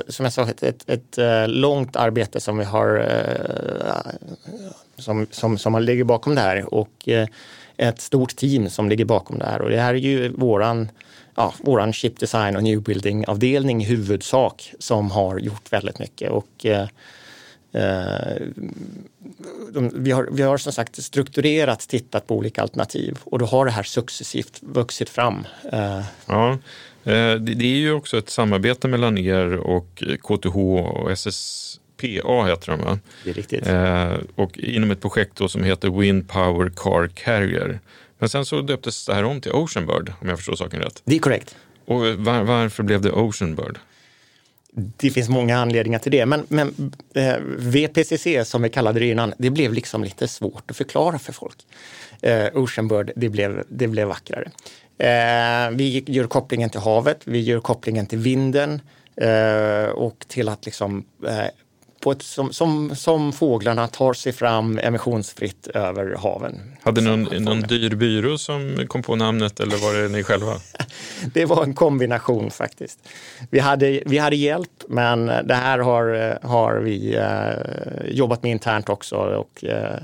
som 0.08 0.24
jag 0.24 0.32
sa, 0.32 0.48
ett, 0.48 0.62
ett, 0.62 0.90
ett 0.90 1.18
eh, 1.18 1.48
långt 1.48 1.96
arbete 1.96 2.40
som 2.40 2.58
vi 2.58 2.64
har 2.64 2.98
eh, 2.98 4.12
som, 4.98 5.26
som, 5.30 5.58
som 5.58 5.82
ligger 5.82 6.04
bakom 6.04 6.34
det 6.34 6.40
här 6.40 6.74
och 6.74 7.08
ett 7.76 8.00
stort 8.00 8.36
team 8.36 8.70
som 8.70 8.88
ligger 8.88 9.04
bakom 9.04 9.38
det 9.38 9.44
här. 9.44 9.62
Och 9.62 9.70
det 9.70 9.80
här 9.80 9.94
är 9.94 9.98
ju 9.98 10.28
våran, 10.28 10.90
ja, 11.34 11.54
våran 11.58 11.92
chip 11.92 12.18
design 12.18 12.56
och 12.56 12.62
new 12.62 12.82
building 12.82 13.26
avdelning 13.26 13.82
i 13.82 13.84
huvudsak 13.84 14.72
som 14.78 15.10
har 15.10 15.38
gjort 15.38 15.72
väldigt 15.72 15.98
mycket. 15.98 16.30
Och 16.30 16.66
Eh, 16.66 16.86
de, 19.72 19.90
vi, 19.94 20.10
har, 20.10 20.28
vi 20.32 20.42
har 20.42 20.56
som 20.56 20.72
sagt 20.72 21.02
strukturerat 21.02 21.80
tittat 21.88 22.26
på 22.26 22.36
olika 22.36 22.62
alternativ 22.62 23.18
och 23.24 23.38
då 23.38 23.46
har 23.46 23.64
det 23.64 23.70
här 23.70 23.82
successivt 23.82 24.58
vuxit 24.60 25.08
fram. 25.08 25.46
Eh, 25.72 26.02
ja, 26.26 26.50
eh, 27.04 27.34
det 27.34 27.64
är 27.64 27.78
ju 27.78 27.92
också 27.92 28.18
ett 28.18 28.30
samarbete 28.30 28.88
mellan 28.88 29.18
er 29.18 29.56
och 29.56 30.02
KTH 30.22 30.56
och 30.56 31.18
SSPA 31.18 32.44
heter 32.46 32.66
de 32.66 32.80
va? 32.80 32.98
Det 33.24 33.30
är 33.30 33.34
riktigt. 33.34 33.66
Och 34.34 34.58
inom 34.58 34.90
ett 34.90 35.00
projekt 35.00 35.40
som 35.50 35.64
heter 35.64 36.00
Wind 36.00 36.28
Power 36.28 36.72
Car 36.76 37.08
Carrier. 37.14 37.80
Men 38.18 38.28
sen 38.28 38.44
så 38.44 38.60
döptes 38.60 39.06
det 39.06 39.14
här 39.14 39.24
om 39.24 39.40
till 39.40 39.52
Ocean 39.52 39.86
Bird 39.86 40.12
om 40.20 40.28
jag 40.28 40.38
förstår 40.38 40.56
saken 40.56 40.80
rätt. 40.80 41.02
Det 41.04 41.14
är 41.14 41.18
korrekt. 41.18 41.56
Och 41.84 42.00
var, 42.00 42.42
varför 42.42 42.82
blev 42.82 43.00
det 43.00 43.12
Ocean 43.12 43.54
Bird? 43.54 43.78
Det 44.72 45.10
finns 45.10 45.28
många 45.28 45.58
anledningar 45.58 45.98
till 45.98 46.12
det, 46.12 46.26
men, 46.26 46.46
men 46.48 46.92
eh, 47.14 47.36
VPCC 47.58 48.44
som 48.44 48.62
vi 48.62 48.68
kallade 48.68 49.00
det 49.00 49.06
innan, 49.06 49.34
det 49.38 49.50
blev 49.50 49.72
liksom 49.72 50.04
lite 50.04 50.28
svårt 50.28 50.70
att 50.70 50.76
förklara 50.76 51.18
för 51.18 51.32
folk. 51.32 51.56
Eh, 52.22 52.46
Oceanbird, 52.54 53.12
det 53.16 53.28
blev, 53.28 53.64
det 53.68 53.88
blev 53.88 54.08
vackrare. 54.08 54.50
Eh, 54.98 55.70
vi 55.70 56.04
gör 56.06 56.26
kopplingen 56.26 56.70
till 56.70 56.80
havet, 56.80 57.20
vi 57.24 57.40
gör 57.40 57.60
kopplingen 57.60 58.06
till 58.06 58.18
vinden 58.18 58.80
eh, 59.16 59.88
och 59.88 60.24
till 60.28 60.48
att 60.48 60.64
liksom 60.64 61.04
eh, 61.26 61.44
på 62.00 62.12
ett, 62.12 62.22
som, 62.22 62.52
som, 62.52 62.96
som 62.96 63.32
fåglarna 63.32 63.88
tar 63.88 64.12
sig 64.12 64.32
fram 64.32 64.78
emissionsfritt 64.78 65.66
över 65.66 66.16
haven. 66.16 66.60
Hade 66.82 67.00
någon, 67.00 67.22
någon 67.22 67.60
dyr 67.60 67.94
byrå 67.94 68.38
som 68.38 68.86
kom 68.88 69.02
på 69.02 69.16
namnet 69.16 69.60
eller 69.60 69.76
var 69.76 70.02
det 70.02 70.08
ni 70.08 70.22
själva? 70.22 70.52
det 71.34 71.44
var 71.44 71.62
en 71.62 71.74
kombination 71.74 72.50
faktiskt. 72.50 72.98
Vi 73.50 73.58
hade, 73.58 74.02
vi 74.06 74.18
hade 74.18 74.36
hjälp, 74.36 74.84
men 74.88 75.26
det 75.26 75.54
här 75.54 75.78
har, 75.78 76.38
har 76.46 76.76
vi 76.76 77.16
eh, 77.16 78.10
jobbat 78.10 78.42
med 78.42 78.52
internt 78.52 78.88
också. 78.88 79.16
Och, 79.16 79.64
eh, 79.64 79.98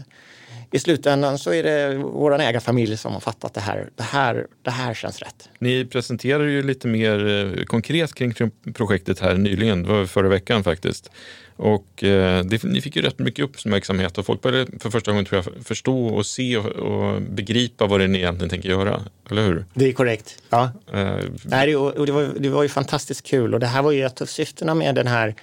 i 0.73 0.79
slutändan 0.79 1.39
så 1.39 1.53
är 1.53 1.63
det 1.63 1.97
vår 1.97 2.41
ägarfamilj 2.41 2.97
som 2.97 3.13
har 3.13 3.21
fattat 3.21 3.55
det 3.55 3.61
här. 3.61 3.89
Det 3.97 4.03
här, 4.03 4.47
det 4.63 4.71
här 4.71 4.95
känns 4.95 5.19
rätt. 5.19 5.49
Ni 5.59 5.85
presenterar 5.85 6.45
ju 6.45 6.63
lite 6.63 6.89
mer 6.89 7.27
eh, 7.27 7.65
konkret 7.65 8.15
kring 8.15 8.35
projektet 8.75 9.21
här 9.21 9.35
nyligen, 9.35 9.83
det 9.83 9.89
var 9.89 10.07
förra 10.07 10.29
veckan 10.29 10.65
faktiskt. 10.65 11.11
Och 11.57 12.05
eh, 12.05 12.45
det, 12.45 12.65
ni 12.65 12.81
fick 12.81 12.97
ju 12.97 13.03
rätt 13.03 13.19
mycket 13.19 13.45
uppmärksamhet 13.45 14.19
och 14.19 14.27
folk 14.27 14.43
började 14.43 14.79
för 14.81 14.91
första 14.91 15.11
gången 15.11 15.25
tror 15.25 15.45
jag 15.45 15.67
förstå 15.67 16.07
och 16.07 16.27
se 16.27 16.57
och, 16.57 16.67
och 16.67 17.23
begripa 17.23 17.87
vad 17.87 18.01
det 18.01 18.05
är 18.05 18.09
ni 18.09 18.19
egentligen 18.19 18.51
tänker 18.51 18.69
göra. 18.69 19.03
Eller 19.31 19.47
hur? 19.47 19.65
Det 19.75 19.89
är 19.89 19.93
korrekt. 19.93 20.43
Ja. 20.51 20.71
Eh, 20.93 21.17
Nej, 21.43 21.77
och 21.77 22.07
det, 22.07 22.13
var, 22.13 22.31
det 22.39 22.49
var 22.49 22.63
ju 22.63 22.69
fantastiskt 22.69 23.27
kul 23.27 23.55
och 23.55 23.61
det 23.61 23.67
här 23.67 23.83
var 23.83 23.93
ju 23.93 24.03
ett 24.03 24.21
av 24.21 24.27
syftena 24.27 24.75
med 24.75 24.95
den 24.95 25.07
här 25.07 25.35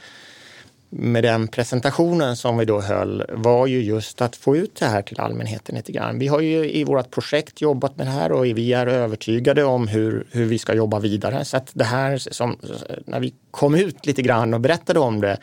med 0.96 1.24
den 1.24 1.48
presentationen 1.48 2.36
som 2.36 2.58
vi 2.58 2.66
då 2.66 2.82
höll 2.82 3.24
var 3.30 3.68
ju 3.68 3.84
just 3.84 4.22
att 4.22 4.36
få 4.36 4.58
ut 4.58 4.76
det 4.76 4.86
här 4.86 5.02
till 5.02 5.20
allmänheten 5.20 5.76
lite 5.76 5.92
grann. 5.92 6.20
Vi 6.20 6.28
har 6.28 6.40
ju 6.40 6.72
i 6.72 6.84
vårt 6.84 7.12
projekt 7.12 7.62
jobbat 7.62 7.98
med 7.98 8.08
det 8.08 8.12
här 8.12 8.32
och 8.32 8.46
vi 8.46 8.74
är 8.74 8.88
övertygade 8.88 9.64
om 9.64 9.88
hur, 9.88 10.26
hur 10.32 10.46
vi 10.46 10.60
ska 10.60 10.74
jobba 10.74 11.00
vidare. 11.00 11.46
Så 11.46 11.58
att 11.58 11.70
det 11.74 11.84
här 11.84 12.18
som, 12.18 12.58
när 13.06 13.20
vi 13.20 13.34
kom 13.52 13.76
ut 13.76 14.06
lite 14.06 14.22
grann 14.22 14.54
och 14.54 14.60
berättade 14.60 15.00
om 15.00 15.22
det, 15.22 15.38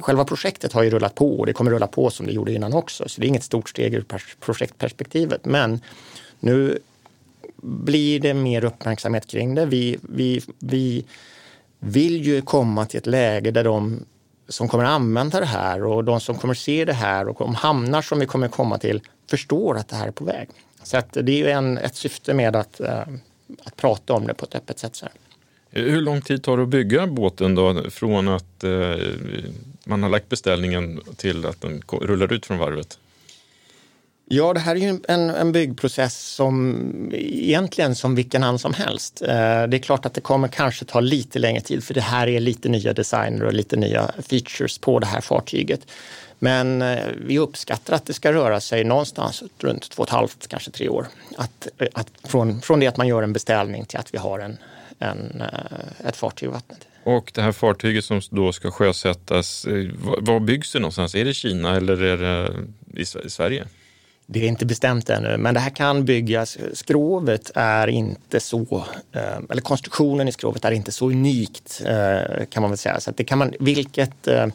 själva 0.00 0.24
projektet 0.24 0.72
har 0.72 0.82
ju 0.82 0.90
rullat 0.90 1.14
på 1.14 1.38
och 1.38 1.46
det 1.46 1.52
kommer 1.52 1.70
rulla 1.70 1.86
på 1.86 2.10
som 2.10 2.26
det 2.26 2.32
gjorde 2.32 2.52
innan 2.52 2.72
också. 2.72 3.08
Så 3.08 3.20
det 3.20 3.26
är 3.26 3.28
inget 3.28 3.44
stort 3.44 3.68
steg 3.68 3.94
ur 3.94 4.04
projektperspektivet. 4.40 5.44
Men 5.44 5.80
nu 6.40 6.78
blir 7.62 8.20
det 8.20 8.34
mer 8.34 8.64
uppmärksamhet 8.64 9.26
kring 9.26 9.54
det. 9.54 9.66
Vi, 9.66 9.98
vi, 10.02 10.40
vi 10.58 11.04
vill 11.78 12.26
ju 12.26 12.42
komma 12.42 12.86
till 12.86 12.98
ett 12.98 13.06
läge 13.06 13.50
där 13.50 13.64
de 13.64 14.04
som 14.48 14.68
kommer 14.68 14.84
använda 14.84 15.40
det 15.40 15.46
här 15.46 15.84
och 15.84 16.04
de 16.04 16.20
som 16.20 16.38
kommer 16.38 16.54
se 16.54 16.84
det 16.84 16.92
här 16.92 17.28
och 17.28 17.36
de 17.38 17.54
hamnar 17.54 18.02
som 18.02 18.18
vi 18.18 18.26
kommer 18.26 18.48
komma 18.48 18.78
till 18.78 19.00
förstår 19.30 19.76
att 19.76 19.88
det 19.88 19.96
här 19.96 20.06
är 20.06 20.12
på 20.12 20.24
väg. 20.24 20.48
Så 20.82 20.96
att 20.96 21.12
det 21.12 21.32
är 21.32 21.36
ju 21.36 21.50
en, 21.50 21.78
ett 21.78 21.96
syfte 21.96 22.34
med 22.34 22.56
att, 22.56 22.80
eh, 22.80 23.00
att 23.64 23.76
prata 23.76 24.12
om 24.12 24.26
det 24.26 24.34
på 24.34 24.44
ett 24.44 24.54
öppet 24.54 24.78
sätt. 24.78 24.96
Så 24.96 25.04
här. 25.04 25.14
Hur 25.70 26.00
lång 26.00 26.22
tid 26.22 26.42
tar 26.42 26.56
det 26.56 26.62
att 26.62 26.68
bygga 26.68 27.06
båten 27.06 27.54
då 27.54 27.90
från 27.90 28.28
att 28.28 28.64
eh, 28.64 28.96
man 29.84 30.02
har 30.02 30.10
lagt 30.10 30.28
beställningen 30.28 31.00
till 31.16 31.46
att 31.46 31.60
den 31.60 31.82
rullar 32.00 32.32
ut 32.32 32.46
från 32.46 32.58
varvet? 32.58 32.98
Ja, 34.28 34.52
det 34.52 34.60
här 34.60 34.76
är 34.76 34.80
ju 34.80 35.00
en, 35.08 35.30
en 35.30 35.52
byggprocess 35.52 36.18
som 36.18 37.10
egentligen 37.14 37.94
som 37.94 38.14
vilken 38.14 38.42
annan 38.42 38.58
som 38.58 38.74
helst. 38.74 39.22
Eh, 39.22 39.28
det 39.66 39.76
är 39.76 39.78
klart 39.78 40.06
att 40.06 40.14
det 40.14 40.20
kommer 40.20 40.48
kanske 40.48 40.84
ta 40.84 41.00
lite 41.00 41.38
längre 41.38 41.60
tid 41.60 41.84
för 41.84 41.94
det 41.94 42.00
här 42.00 42.26
är 42.26 42.40
lite 42.40 42.68
nya 42.68 42.92
designer 42.92 43.44
och 43.44 43.52
lite 43.52 43.76
nya 43.76 44.10
features 44.28 44.78
på 44.78 44.98
det 44.98 45.06
här 45.06 45.20
fartyget. 45.20 45.80
Men 46.38 46.82
eh, 46.82 46.98
vi 47.26 47.38
uppskattar 47.38 47.94
att 47.94 48.06
det 48.06 48.14
ska 48.14 48.32
röra 48.32 48.60
sig 48.60 48.84
någonstans 48.84 49.42
runt 49.58 49.90
två 49.90 50.02
och 50.02 50.08
ett 50.08 50.12
halvt, 50.12 50.46
kanske 50.48 50.70
tre 50.70 50.88
år. 50.88 51.06
Att, 51.36 51.68
eh, 51.78 51.88
att 51.92 52.08
från, 52.24 52.60
från 52.60 52.80
det 52.80 52.86
att 52.86 52.96
man 52.96 53.08
gör 53.08 53.22
en 53.22 53.32
beställning 53.32 53.84
till 53.84 53.98
att 53.98 54.14
vi 54.14 54.18
har 54.18 54.38
en, 54.38 54.58
en, 54.98 55.40
eh, 55.40 56.08
ett 56.08 56.16
fartyg 56.16 56.48
i 56.48 56.52
vattnet. 56.52 56.78
Och 57.04 57.32
det 57.34 57.42
här 57.42 57.52
fartyget 57.52 58.04
som 58.04 58.20
då 58.30 58.52
ska 58.52 58.70
sjösättas, 58.70 59.64
eh, 59.64 59.90
var 60.18 60.40
byggs 60.40 60.72
det 60.72 60.78
någonstans? 60.78 61.14
Är 61.14 61.24
det 61.24 61.34
Kina 61.34 61.76
eller 61.76 62.02
är 62.02 62.16
det 62.16 62.52
i 63.24 63.30
Sverige? 63.30 63.64
Det 64.26 64.44
är 64.44 64.48
inte 64.48 64.66
bestämt 64.66 65.10
ännu, 65.10 65.36
men 65.36 65.54
det 65.54 65.60
här 65.60 65.70
kan 65.70 66.04
byggas. 66.04 66.58
Skrovet 66.72 67.50
är 67.54 67.86
inte 67.86 68.40
så, 68.40 68.84
eh, 69.12 69.38
eller 69.50 69.60
konstruktionen 69.60 70.28
i 70.28 70.32
skrovet 70.32 70.64
är 70.64 70.70
inte 70.70 70.92
så 70.92 71.10
unikt 71.10 71.82
eh, 71.86 72.44
kan 72.50 72.60
man 72.60 72.70
väl 72.70 72.78
säga. 72.78 73.00
Så 73.00 73.10
det 73.10 73.24
kan 73.24 73.38
man, 73.38 73.54
vilket 73.60 74.28
eh, 74.28 74.46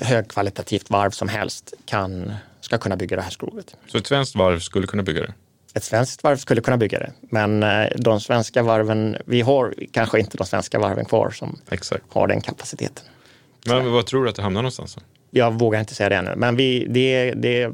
högkvalitativt 0.00 0.90
varv 0.90 1.10
som 1.10 1.28
helst 1.28 1.74
kan, 1.84 2.32
ska 2.60 2.78
kunna 2.78 2.96
bygga 2.96 3.16
det 3.16 3.22
här 3.22 3.30
skrovet. 3.30 3.76
Så 3.86 3.98
ett 3.98 4.06
svenskt 4.06 4.36
varv 4.36 4.58
skulle 4.58 4.86
kunna 4.86 5.02
bygga 5.02 5.20
det? 5.20 5.32
Ett 5.74 5.84
svenskt 5.84 6.22
varv 6.22 6.36
skulle 6.36 6.60
kunna 6.60 6.76
bygga 6.76 6.98
det, 6.98 7.12
men 7.20 7.64
de 7.96 8.20
svenska 8.20 8.62
varven, 8.62 9.16
vi 9.24 9.40
har 9.40 9.74
kanske 9.92 10.20
inte 10.20 10.36
de 10.36 10.46
svenska 10.46 10.78
varven 10.78 11.04
kvar 11.04 11.30
som 11.30 11.58
Exakt. 11.70 12.04
har 12.08 12.26
den 12.26 12.40
kapaciteten. 12.40 13.04
Men 13.66 13.92
vad 13.92 14.06
tror 14.06 14.24
du 14.24 14.30
att 14.30 14.36
det 14.36 14.42
hamnar 14.42 14.62
någonstans? 14.62 14.96
Jag 15.34 15.58
vågar 15.58 15.80
inte 15.80 15.94
säga 15.94 16.08
det 16.08 16.16
ännu, 16.16 16.34
men 16.36 16.56
vi, 16.56 16.86
det, 16.88 17.30
det, 17.30 17.70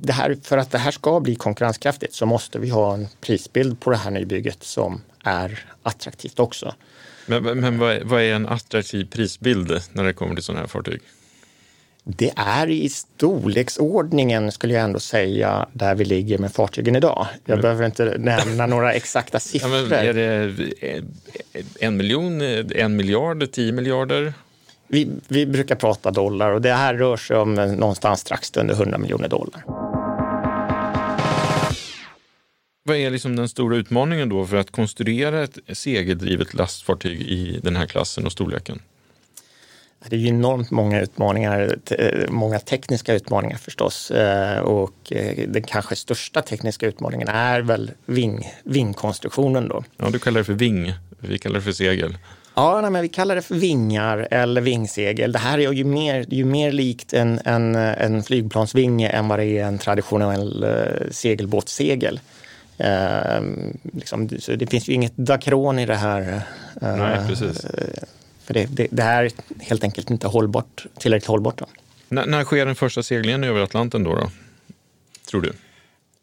det 0.00 0.12
här, 0.12 0.36
för 0.42 0.58
att 0.58 0.70
det 0.70 0.78
här 0.78 0.90
ska 0.90 1.20
bli 1.20 1.34
konkurrenskraftigt 1.34 2.14
så 2.14 2.26
måste 2.26 2.58
vi 2.58 2.68
ha 2.68 2.94
en 2.94 3.08
prisbild 3.20 3.80
på 3.80 3.90
det 3.90 3.96
här 3.96 4.10
nybygget 4.10 4.62
som 4.62 5.02
är 5.24 5.64
attraktivt 5.82 6.38
också. 6.38 6.74
Men, 7.26 7.42
men 7.42 7.78
vad, 7.78 7.92
är, 7.92 8.04
vad 8.04 8.22
är 8.22 8.34
en 8.34 8.48
attraktiv 8.48 9.04
prisbild 9.04 9.80
när 9.92 10.04
det 10.04 10.12
kommer 10.12 10.34
till 10.34 10.44
sådana 10.44 10.60
här 10.60 10.68
fartyg? 10.68 11.00
Det 12.04 12.32
är 12.36 12.70
i 12.70 12.88
storleksordningen, 12.88 14.52
skulle 14.52 14.74
jag 14.74 14.82
ändå 14.82 15.00
säga, 15.00 15.68
där 15.72 15.94
vi 15.94 16.04
ligger 16.04 16.38
med 16.38 16.52
fartygen 16.52 16.96
idag. 16.96 17.26
Jag 17.44 17.52
mm. 17.52 17.62
behöver 17.62 17.86
inte 17.86 18.18
nämna 18.18 18.66
några 18.66 18.92
exakta 18.92 19.40
siffror. 19.40 19.88
Ja, 19.90 19.96
är 19.96 20.14
det 20.14 21.02
en 21.80 21.96
miljon, 21.96 22.40
en 22.74 22.96
miljard, 22.96 23.52
tio 23.52 23.72
miljarder? 23.72 24.32
Vi, 24.92 25.08
vi 25.28 25.46
brukar 25.46 25.76
prata 25.76 26.10
dollar 26.10 26.50
och 26.50 26.60
det 26.60 26.72
här 26.72 26.94
rör 26.94 27.16
sig 27.16 27.36
om 27.36 27.54
någonstans 27.54 28.20
strax 28.20 28.56
under 28.56 28.74
100 28.74 28.98
miljoner 28.98 29.28
dollar. 29.28 29.64
Vad 32.82 32.96
är 32.96 33.10
liksom 33.10 33.36
den 33.36 33.48
stora 33.48 33.76
utmaningen 33.76 34.28
då 34.28 34.46
för 34.46 34.56
att 34.56 34.70
konstruera 34.70 35.44
ett 35.44 35.58
segeldrivet 35.72 36.54
lastfartyg 36.54 37.20
i 37.20 37.60
den 37.62 37.76
här 37.76 37.86
klassen 37.86 38.26
och 38.26 38.32
storleken? 38.32 38.82
Det 40.08 40.16
är 40.16 40.26
enormt 40.26 40.70
många 40.70 41.00
utmaningar, 41.00 41.76
många 42.30 42.58
tekniska 42.58 43.14
utmaningar 43.14 43.56
förstås. 43.56 44.10
Eh, 44.10 44.58
och 44.58 45.12
eh, 45.12 45.48
den 45.48 45.62
kanske 45.62 45.96
största 45.96 46.42
tekniska 46.42 46.86
utmaningen 46.86 47.28
är 47.28 47.60
väl 47.60 47.90
ving, 48.06 48.50
vingkonstruktionen. 48.64 49.68
Då. 49.68 49.84
Ja, 49.96 50.10
du 50.10 50.18
kallar 50.18 50.40
det 50.40 50.44
för 50.44 50.52
ving, 50.52 50.92
vi 51.18 51.38
kallar 51.38 51.54
det 51.54 51.62
för 51.62 51.72
segel. 51.72 52.16
Ja, 52.54 52.80
nej, 52.80 52.90
men 52.90 53.02
vi 53.02 53.08
kallar 53.08 53.34
det 53.34 53.42
för 53.42 53.54
vingar 53.54 54.28
eller 54.30 54.60
vingsegel. 54.60 55.32
Det 55.32 55.38
här 55.38 55.58
är 55.58 55.72
ju 55.72 55.84
mer, 55.84 56.26
ju 56.28 56.44
mer 56.44 56.72
likt 56.72 57.12
en, 57.12 57.40
en, 57.44 57.74
en 57.74 58.22
flygplansvinge 58.22 59.08
än 59.08 59.28
vad 59.28 59.38
det 59.38 59.44
är 59.44 59.64
en 59.64 59.78
traditionell 59.78 60.66
segelbåtssegel. 61.10 62.20
Uh, 62.84 63.48
liksom, 63.92 64.28
så 64.38 64.52
det 64.52 64.66
finns 64.66 64.88
ju 64.88 64.92
inget 64.92 65.16
dakron 65.16 65.78
i 65.78 65.86
det 65.86 65.96
här. 65.96 66.20
Uh, 66.22 66.96
nej, 66.96 67.28
precis. 67.28 67.66
för 68.44 68.54
det, 68.54 68.66
det, 68.70 68.86
det, 68.90 69.02
här 69.02 69.24
är 69.24 69.32
helt 69.58 69.84
enkelt 69.84 70.10
inte 70.10 70.28
hållbart, 70.28 70.86
tillräckligt 70.98 71.28
hållbart. 71.28 71.58
Då. 71.58 71.66
N 72.10 72.24
när 72.26 72.44
sker 72.44 72.66
den 72.66 72.74
första 72.74 73.02
seglingen 73.02 73.44
över 73.44 73.60
Atlanten 73.60 74.04
då, 74.04 74.14
då? 74.14 74.30
Tror 75.30 75.40
du? 75.40 75.52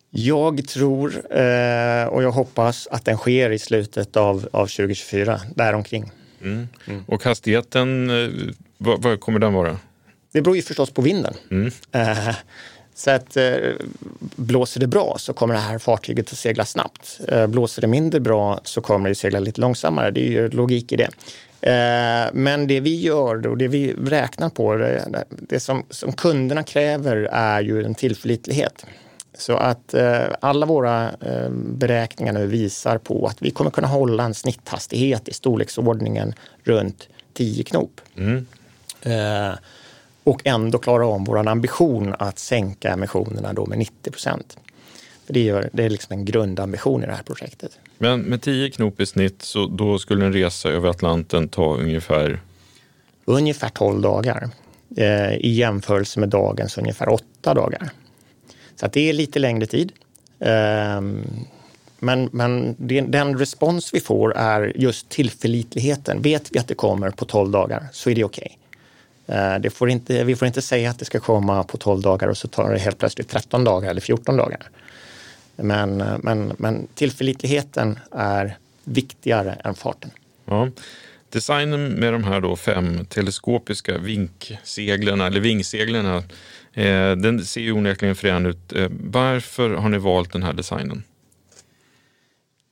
Jag 0.10 0.68
tror 0.68 1.14
eh, 1.40 2.08
och 2.08 2.24
jag 2.24 2.32
hoppas 2.32 2.88
att 2.88 3.06
den 3.06 3.18
sker 3.18 3.50
i 3.50 3.60
slutet 3.60 4.18
av, 4.18 4.50
av 4.52 4.68
2024, 4.68 5.42
däromkring. 5.56 6.12
Mm. 6.42 6.68
Mm. 6.88 7.04
Och 7.08 7.24
hastigheten, 7.24 8.10
eh, 8.10 8.30
vad, 8.78 9.02
vad, 9.02 9.20
kommer 9.20 9.40
den 9.40 9.54
vara? 9.54 9.78
Det 10.32 10.42
beror 10.42 10.56
ju 10.56 10.62
förstås 10.62 10.92
på 10.92 11.02
vinden. 11.02 11.34
Mm. 11.52 11.72
Eh, 11.92 12.36
så 12.96 13.12
att 13.12 13.38
blåser 14.36 14.80
det 14.80 14.88
bra 14.88 15.16
så 15.20 15.34
kommer 15.34 15.54
det 15.54 15.60
här 15.60 15.78
fartyget 15.78 16.32
att 16.32 16.38
segla 16.38 16.66
snabbt. 16.66 17.20
Blåser 17.48 17.82
det 17.82 17.88
mindre 17.88 18.20
bra 18.20 18.60
så 18.64 18.82
kommer 18.82 19.10
det 19.10 19.16
segla 19.16 19.40
lite 19.40 19.62
långsammare. 19.62 20.12
Det 20.12 20.28
är 20.28 20.32
ju 20.32 20.50
logik 20.50 20.92
i 20.92 20.96
det. 20.96 21.10
Men 22.34 22.68
det 22.68 22.80
vi 22.80 23.02
gör 23.02 23.48
och 23.48 23.58
det 23.58 23.68
vi 23.68 23.94
räknar 23.94 24.50
på, 24.50 24.76
det, 24.76 25.24
det 25.30 25.60
som, 25.60 25.84
som 25.90 26.14
kunderna 26.14 26.64
kräver 26.64 27.18
är 27.32 27.62
ju 27.62 27.84
en 27.84 27.96
tillförlitlighet. 27.96 28.86
Så 29.38 29.54
att 29.54 29.94
eh, 29.94 30.24
alla 30.40 30.66
våra 30.66 31.12
eh, 31.12 31.50
beräkningar 31.50 32.34
nu 32.34 32.48
visar 32.48 32.98
på 32.98 33.28
att 33.28 33.42
vi 33.42 33.52
kommer 33.52 33.72
kunna 33.72 33.88
hålla 33.88 34.24
en 34.24 34.34
snitthastighet 34.34 35.28
i 35.28 35.34
storleksordningen 35.34 36.34
runt 36.64 37.08
10 37.34 37.64
knop. 37.64 38.02
Mm. 38.16 38.46
Eh, 39.02 39.58
och 40.24 40.42
ändå 40.44 40.78
klara 40.78 41.06
om 41.06 41.24
vår 41.24 41.48
ambition 41.48 42.16
att 42.20 42.40
sänka 42.40 42.92
emissionerna 42.92 43.54
då 43.54 43.66
med 43.66 43.78
90 43.78 44.12
procent. 44.12 44.58
det, 45.28 45.50
är, 45.50 45.70
det 45.74 45.84
är 45.84 45.90
liksom 45.90 46.14
en 46.14 46.26
grundambition 46.26 47.04
i 47.04 47.06
det 47.06 47.14
här 47.14 47.24
projektet. 47.24 47.80
Men 47.98 48.22
med 48.22 48.42
10 48.42 48.70
knop 48.70 49.02
i 49.02 49.06
snitt 49.06 49.42
så 49.42 49.66
då 49.66 50.00
skulle 50.00 50.26
en 50.26 50.34
resa 50.34 50.70
över 50.70 50.90
Atlanten 50.90 51.48
ta 51.50 51.76
ungefär 51.76 52.40
ungefär 53.26 53.70
12 53.70 54.02
dagar 54.02 54.50
eh, 54.98 55.34
i 55.34 55.50
jämförelse 55.50 56.20
med 56.20 56.30
dagens 56.30 56.78
ungefär 56.78 57.10
8 57.10 57.54
dagar. 57.54 57.92
Så 58.80 58.86
att 58.86 58.94
det 58.94 59.10
är 59.10 59.14
lite 59.14 59.40
längre 59.40 59.66
tid. 59.66 59.92
Ehm, 60.40 61.24
men, 62.00 62.30
men 62.32 62.76
den 63.12 63.40
respons 63.40 63.94
vi 63.94 64.00
får 64.00 64.38
är 64.38 64.74
just 64.76 65.10
tillförlitligheten. 65.10 66.22
Vet 66.22 66.52
vi 66.52 66.60
att 66.60 66.68
det 66.68 66.76
kommer 66.76 67.10
på 67.10 67.26
12 67.26 67.52
dagar 67.52 67.88
så 67.92 68.10
är 68.10 68.16
det 68.16 68.24
okej. 68.24 68.58
Ehm, 69.28 69.60
okay. 69.60 69.70
Får 69.70 69.90
inte, 69.90 70.24
vi 70.24 70.36
får 70.36 70.48
inte 70.48 70.62
säga 70.62 70.90
att 70.90 71.00
det 71.00 71.06
ska 71.06 71.20
komma 71.20 71.64
på 71.64 71.78
12 71.78 72.02
dagar 72.02 72.28
och 72.28 72.38
så 72.38 72.48
tar 72.48 72.72
det 72.72 72.80
helt 72.80 72.98
plötsligt 72.98 73.30
13 73.30 73.64
dagar 73.64 73.90
eller 73.90 74.02
14 74.02 74.38
dagar. 74.38 74.70
Men, 75.56 75.98
men, 76.24 76.54
men 76.58 76.88
tillförlitligheten 76.96 78.00
är 78.12 78.58
viktigare 78.84 79.54
än 79.64 79.74
farten. 79.74 80.12
Ja. 80.46 80.70
Designen 81.30 81.90
med 81.90 82.14
de 82.14 82.24
här 82.24 82.42
då 82.42 82.56
fem 82.56 83.06
teleskopiska 83.06 83.98
vinkseglen 83.98 85.22
eller 85.22 85.40
vingseglen 85.40 86.24
eh, 86.78 87.12
den 87.12 87.46
ser 87.46 87.62
ju 87.62 87.72
onekligen 87.72 88.16
frän 88.16 88.46
ut. 88.46 88.74
Eh, 88.74 88.88
varför 89.04 89.70
har 89.70 89.90
ni 89.90 89.98
valt 89.98 90.34
den 90.34 90.44
här 90.44 90.54
designen? 90.54 91.04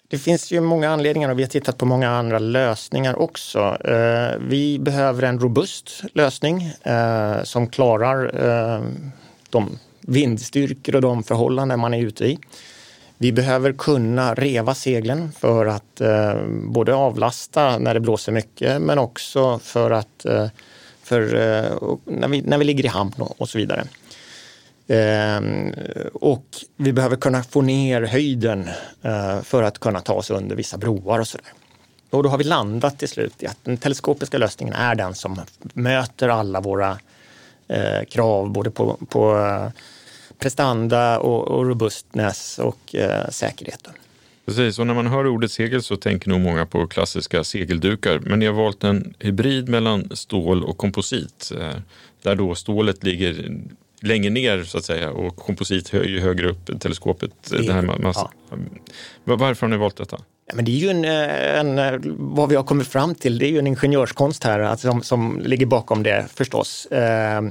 Det 0.07 0.17
finns 0.17 0.51
ju 0.51 0.61
många 0.61 0.89
anledningar 0.89 1.29
och 1.29 1.39
vi 1.39 1.43
har 1.43 1.49
tittat 1.49 1.77
på 1.77 1.85
många 1.85 2.09
andra 2.09 2.39
lösningar 2.39 3.19
också. 3.19 3.77
Eh, 3.85 4.39
vi 4.39 4.79
behöver 4.79 5.23
en 5.23 5.39
robust 5.39 6.03
lösning 6.13 6.63
eh, 6.83 7.43
som 7.43 7.67
klarar 7.67 8.45
eh, 8.47 8.83
de 9.49 9.79
vindstyrkor 10.01 10.95
och 10.95 11.01
de 11.01 11.23
förhållanden 11.23 11.79
man 11.79 11.93
är 11.93 12.01
ute 12.01 12.25
i. 12.25 12.39
Vi 13.17 13.31
behöver 13.31 13.73
kunna 13.73 14.33
reva 14.33 14.75
seglen 14.75 15.31
för 15.31 15.65
att 15.65 16.01
eh, 16.01 16.33
både 16.47 16.95
avlasta 16.95 17.77
när 17.77 17.93
det 17.93 17.99
blåser 17.99 18.31
mycket 18.31 18.81
men 18.81 18.99
också 18.99 19.59
för 19.59 19.91
att 19.91 20.25
eh, 20.25 20.47
för, 21.05 21.35
eh, 21.35 21.97
när, 22.05 22.27
vi, 22.27 22.41
när 22.41 22.57
vi 22.57 22.65
ligger 22.65 22.85
i 22.85 22.87
hamn 22.87 23.13
och 23.17 23.49
så 23.49 23.57
vidare. 23.57 23.83
Ehm, 24.87 25.73
och 26.13 26.45
vi 26.77 26.93
behöver 26.93 27.15
kunna 27.15 27.43
få 27.43 27.61
ner 27.61 28.01
höjden 28.01 28.69
eh, 29.01 29.41
för 29.41 29.63
att 29.63 29.79
kunna 29.79 29.99
ta 30.01 30.13
oss 30.13 30.29
under 30.29 30.55
vissa 30.55 30.77
broar 30.77 31.19
och 31.19 31.27
sådär. 31.27 31.47
Och 32.09 32.23
då 32.23 32.29
har 32.29 32.37
vi 32.37 32.43
landat 32.43 32.99
till 32.99 33.09
slut 33.09 33.43
i 33.43 33.47
att 33.47 33.57
den 33.63 33.77
teleskopiska 33.77 34.37
lösningen 34.37 34.73
är 34.73 34.95
den 34.95 35.15
som 35.15 35.41
möter 35.73 36.29
alla 36.29 36.61
våra 36.61 36.99
eh, 37.67 38.03
krav 38.09 38.49
både 38.49 38.71
på, 38.71 38.97
på 39.09 39.37
eh, 39.37 39.69
prestanda 40.39 41.19
och, 41.19 41.47
och 41.47 41.65
robustness 41.65 42.59
och 42.59 42.95
eh, 42.95 43.29
säkerhet. 43.29 43.87
Precis, 44.45 44.79
och 44.79 44.88
när 44.88 44.93
man 44.93 45.08
hör 45.08 45.27
ordet 45.27 45.51
segel 45.51 45.84
så 45.84 45.95
tänker 45.95 46.29
nog 46.29 46.41
många 46.41 46.65
på 46.65 46.88
klassiska 46.88 47.43
segeldukar. 47.43 48.19
Men 48.19 48.39
ni 48.39 48.45
har 48.45 48.53
valt 48.53 48.84
en 48.84 49.13
hybrid 49.19 49.69
mellan 49.69 50.10
stål 50.15 50.63
och 50.63 50.77
komposit. 50.77 51.51
Eh, 51.60 51.73
där 52.21 52.36
då 52.36 52.55
stålet 52.55 53.03
ligger 53.03 53.51
längre 54.01 54.29
ner 54.29 54.63
så 54.63 54.77
att 54.77 54.86
säga 54.86 55.12
och 55.12 55.36
komposit 55.36 55.93
ju 55.93 56.19
högre 56.19 56.49
upp 56.49 56.79
teleskopet. 56.79 57.31
Det 57.49 57.73
här 57.73 57.81
massa. 57.81 58.29
Ja. 58.49 58.58
Varför 59.23 59.67
har 59.67 59.71
ni 59.71 59.77
valt 59.77 59.97
detta? 59.97 60.17
Ja, 60.47 60.55
men 60.55 60.65
det 60.65 60.71
är 60.71 60.79
ju 60.79 60.89
en, 60.89 61.05
en, 61.77 62.01
vad 62.36 62.49
vi 62.49 62.55
har 62.55 62.63
kommit 62.63 62.88
fram 62.88 63.15
till, 63.15 63.38
det 63.38 63.45
är 63.45 63.51
ju 63.51 63.60
en 63.60 63.67
ingenjörskonst 63.67 64.43
här 64.43 64.60
alltså, 64.60 64.91
som, 64.91 65.03
som 65.03 65.41
ligger 65.45 65.65
bakom 65.65 66.03
det 66.03 66.25
förstås. 66.34 66.86
Eh, 66.86 67.41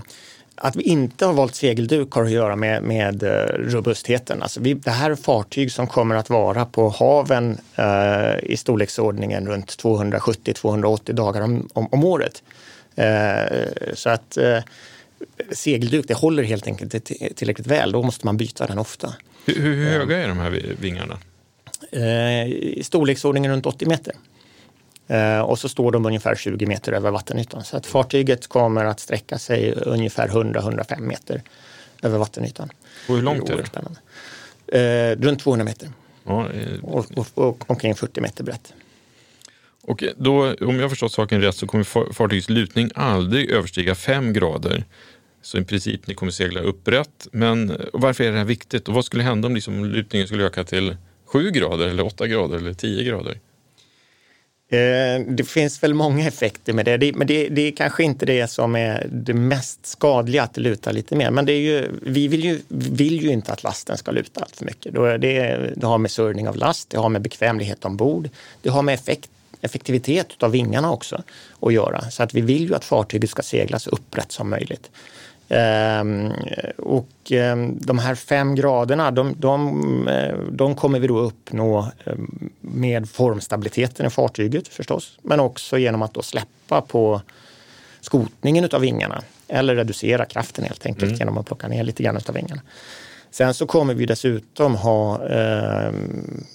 att 0.65 0.77
vi 0.77 0.83
inte 0.83 1.27
har 1.27 1.33
valt 1.33 1.55
segelduk 1.55 2.11
har 2.11 2.25
att 2.25 2.31
göra 2.31 2.57
med, 2.57 2.83
med 2.83 3.23
uh, 3.23 3.29
robustheten. 3.59 4.43
Alltså 4.43 4.61
vi, 4.61 4.75
det 4.75 4.91
här 4.91 5.11
är 5.11 5.15
fartyg 5.15 5.73
som 5.73 5.87
kommer 5.87 6.15
att 6.15 6.31
vara 6.31 6.65
på 6.65 6.89
haven 6.89 7.59
uh, 7.79 8.45
i 8.51 8.57
storleksordningen 8.57 9.47
runt 9.47 9.83
270-280 9.83 11.13
dagar 11.13 11.41
om, 11.41 11.69
om, 11.73 11.89
om 11.91 12.05
året. 12.05 12.43
Uh, 12.99 13.95
så 13.95 14.11
att 14.11 14.39
segelduk, 15.53 16.05
det 16.09 16.15
håller 16.15 16.43
helt 16.43 16.67
enkelt 16.67 17.05
tillräckligt 17.37 17.67
väl. 17.67 17.93
Då 17.93 18.03
måste 18.03 18.27
man 18.27 18.37
byta 18.37 18.67
den 18.67 18.79
ofta. 18.79 19.15
Hur, 19.47 19.55
hur 19.55 19.85
höga 19.85 20.19
är 20.19 20.29
de 20.29 20.39
här 20.39 20.63
vingarna? 20.81 21.19
Eh, 21.93 22.47
I 22.49 22.81
storleksordningen 22.85 23.51
runt 23.51 23.67
80 23.67 23.87
meter. 23.87 24.15
Eh, 25.09 25.41
och 25.41 25.59
så 25.59 25.69
står 25.69 25.93
de 25.93 26.07
ungefär 26.07 26.35
20 26.35 26.67
meter 26.67 26.93
över 26.93 27.11
vattenytan. 27.11 27.65
Så 27.65 27.77
att 27.77 27.87
fartyget 27.87 28.47
kommer 28.47 28.85
att 28.85 29.01
sträcka 29.01 29.39
sig 29.39 29.73
ungefär 29.73 30.29
100-105 30.29 31.01
meter 31.01 31.43
över 32.03 32.19
vattenytan. 32.19 32.71
Och 33.09 33.15
hur 33.15 33.23
långt 33.23 33.51
är 33.51 33.57
det? 33.57 33.67
Spännande. 33.67 34.01
Eh, 34.67 35.27
runt 35.27 35.41
200 35.41 35.65
meter. 35.65 35.89
Ja, 36.25 36.49
och, 36.83 37.07
och, 37.17 37.27
och 37.35 37.71
omkring 37.71 37.95
40 37.95 38.21
meter 38.21 38.45
brett. 38.45 38.73
Och 39.87 40.05
då, 40.17 40.55
om 40.61 40.81
jag 40.81 40.91
förstått 40.91 41.13
saken 41.13 41.41
rätt 41.41 41.57
så 41.57 41.67
kommer 41.67 42.13
fartygets 42.13 42.49
lutning 42.49 42.91
aldrig 42.95 43.51
överstiga 43.51 43.95
5 43.95 44.33
grader. 44.33 44.85
Så 45.43 45.59
i 45.59 45.65
princip 45.65 46.07
ni 46.07 46.15
kommer 46.15 46.33
segla 46.33 46.61
upprätt. 46.61 47.29
Men 47.33 47.77
varför 47.93 48.25
är 48.25 48.33
det 48.33 48.39
här 48.39 48.45
viktigt 48.45 48.89
och 48.89 48.95
vad 48.95 49.05
skulle 49.05 49.23
hända 49.23 49.47
om 49.47 49.55
liksom 49.55 49.85
lutningen 49.85 50.27
skulle 50.27 50.45
öka 50.45 50.65
till 50.65 50.97
7 51.27 51.51
grader 51.51 51.89
eller 51.89 52.07
8 52.07 52.27
grader 52.27 52.57
eller 52.57 52.75
10 52.75 53.05
grader? 53.05 53.39
Eh, 54.75 55.21
det 55.29 55.45
finns 55.45 55.83
väl 55.83 55.95
många 55.95 56.29
effekter 56.29 56.73
med 56.73 56.85
det, 56.85 57.17
men 57.17 57.27
det, 57.27 57.49
det, 57.49 57.63
är 57.63 57.73
kanske 57.73 58.05
inte 58.05 58.27
det 58.27 58.49
som 58.51 58.77
är 58.77 59.07
det 59.11 59.35
mest 59.35 59.87
skadliga 59.87 60.43
att 60.43 60.55
det 60.55 60.61
lutar 60.61 60.93
lite 60.93 61.17
mer. 61.17 61.31
Men 61.31 61.47
det 61.47 61.53
är 61.53 61.61
ju, 61.61 61.89
vi 62.03 62.29
vill 62.29 62.45
ju, 62.45 62.61
vill 62.69 63.23
ju 63.23 63.29
inte 63.29 63.53
att 63.53 63.63
lasten 63.63 63.99
ska 63.99 64.11
luta 64.11 64.41
allt 64.41 64.57
för 64.57 64.65
mycket. 64.65 64.95
Det, 64.95 65.73
det 65.77 65.87
har 65.87 65.99
med 65.99 66.11
surrning 66.11 66.49
av 66.49 66.57
last, 66.57 66.91
det 66.91 66.99
har 66.99 67.09
med 67.09 67.23
bekvämlighet 67.23 67.85
ombord, 67.85 68.29
det 68.63 68.69
har 68.69 68.83
med 68.83 68.95
effekt 68.95 69.31
effektivitet 69.61 70.43
av 70.43 70.51
vingarna 70.51 70.93
också 70.93 71.23
att 71.61 71.73
göra. 71.73 72.11
Så 72.11 72.23
att 72.23 72.35
vi 72.35 72.41
vill 72.41 72.69
ju 72.69 72.75
att 72.75 72.85
fartyget 72.85 73.31
ska 73.31 73.43
segla 73.43 73.79
så 73.79 73.91
upprätt 73.91 74.33
som 74.33 74.51
möjligt. 74.51 74.91
Ehm, 75.49 76.33
och 76.77 77.09
ehm, 77.31 77.79
de 77.81 77.99
här 77.99 78.15
fem 78.15 78.55
graderna, 78.55 79.11
de, 79.11 79.35
de, 79.39 80.09
eh, 80.09 80.39
de, 80.51 80.75
kommer 80.75 80.99
vi 80.99 81.07
då 81.07 81.19
uppnå 81.19 81.89
ehm, 82.05 82.51
med 82.61 83.09
formstabiliteten 83.09 84.07
i 84.07 84.11
fartyget 84.11 84.69
förstås, 84.69 85.19
men 85.23 85.41
också 85.41 85.79
genom 85.79 86.03
att 86.03 86.15
då 86.15 86.23
släppa 86.23 86.81
på 86.81 87.21
skotningen 88.01 88.69
av 88.73 88.81
vingarna 88.81 89.23
eller 89.49 89.75
reducera 89.75 90.25
kraften 90.25 90.65
helt 90.65 90.87
enkelt 90.87 91.09
mm. 91.11 91.19
genom 91.19 91.39
att 91.39 91.47
plocka 91.47 91.69
ner 91.69 91.85
lite 91.85 92.03
grann 92.03 92.17
av 92.29 92.35
vingarna. 92.35 92.63
Sen 93.35 93.55
så 93.55 93.67
kommer 93.67 93.95
vi 93.95 94.07
dessutom 94.07 94.75
ha 94.75 95.29
eh, 95.29 95.93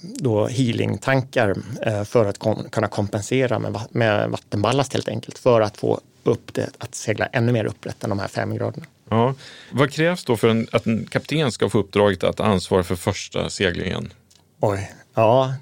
då 0.02 0.48
healing-tankar 0.48 1.56
eh, 1.82 2.04
för 2.04 2.26
att 2.26 2.38
kom, 2.38 2.70
kunna 2.70 2.88
kompensera 2.88 3.60
med, 3.60 3.80
med 3.92 4.30
vattenballast 4.30 4.94
helt 4.94 5.08
enkelt 5.08 5.38
för 5.38 5.62
att 5.62 5.78
få 5.78 6.00
upp 6.24 6.54
det 6.54 6.70
att 6.78 6.96
segla 6.96 7.26
ännu 7.26 7.52
mer 7.52 7.66
upprätt 7.66 8.04
än 8.04 8.10
de 8.10 8.20
här 8.20 8.28
fem 8.28 8.56
graderna. 8.56 8.86
Ja. 9.10 9.36
Vad 9.72 9.92
krävs 9.92 10.26
då 10.26 10.38
för 10.38 10.48
en, 10.48 10.68
att 10.72 10.86
en 10.86 11.06
kapten 11.06 11.52
ska 11.52 11.70
få 11.70 11.80
uppdraget 11.80 12.24
att 12.24 12.40
ansvara 12.40 12.84
för 12.84 12.96
första 12.96 13.50
seglingen? 13.50 14.14
Oj, 14.60 14.92
ja, 15.14 15.54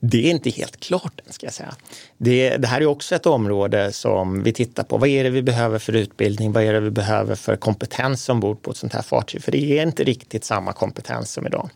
det 0.00 0.26
är 0.26 0.30
inte 0.30 0.50
helt 0.50 0.80
klart 0.80 1.20
än, 1.26 1.32
ska 1.32 1.46
jag 1.46 1.52
säga. 1.52 1.74
Det, 2.18 2.56
det, 2.56 2.68
här 2.68 2.80
är 2.80 2.86
också 2.86 3.14
ett 3.14 3.26
område 3.26 3.92
som 3.92 4.42
vi 4.42 4.52
tittar 4.52 4.82
på. 4.82 4.98
Vad 4.98 5.08
är 5.08 5.24
det 5.24 5.30
vi 5.30 5.42
behöver 5.42 5.78
för 5.78 5.92
utbildning? 5.92 6.52
Vad 6.52 6.62
är 6.62 6.72
det 6.72 6.80
vi 6.80 6.90
behöver 6.90 7.34
för 7.34 7.56
kompetens 7.56 8.28
ombord 8.28 8.62
på 8.62 8.70
ett 8.70 8.76
sånt 8.76 8.92
här 8.92 9.02
fartyg? 9.02 9.42
För 9.42 9.52
det 9.52 9.78
är 9.78 9.82
inte 9.82 10.04
riktigt 10.04 10.44
samma 10.44 10.72
kompetens 10.72 11.32
som 11.32 11.46
idag. 11.46 11.70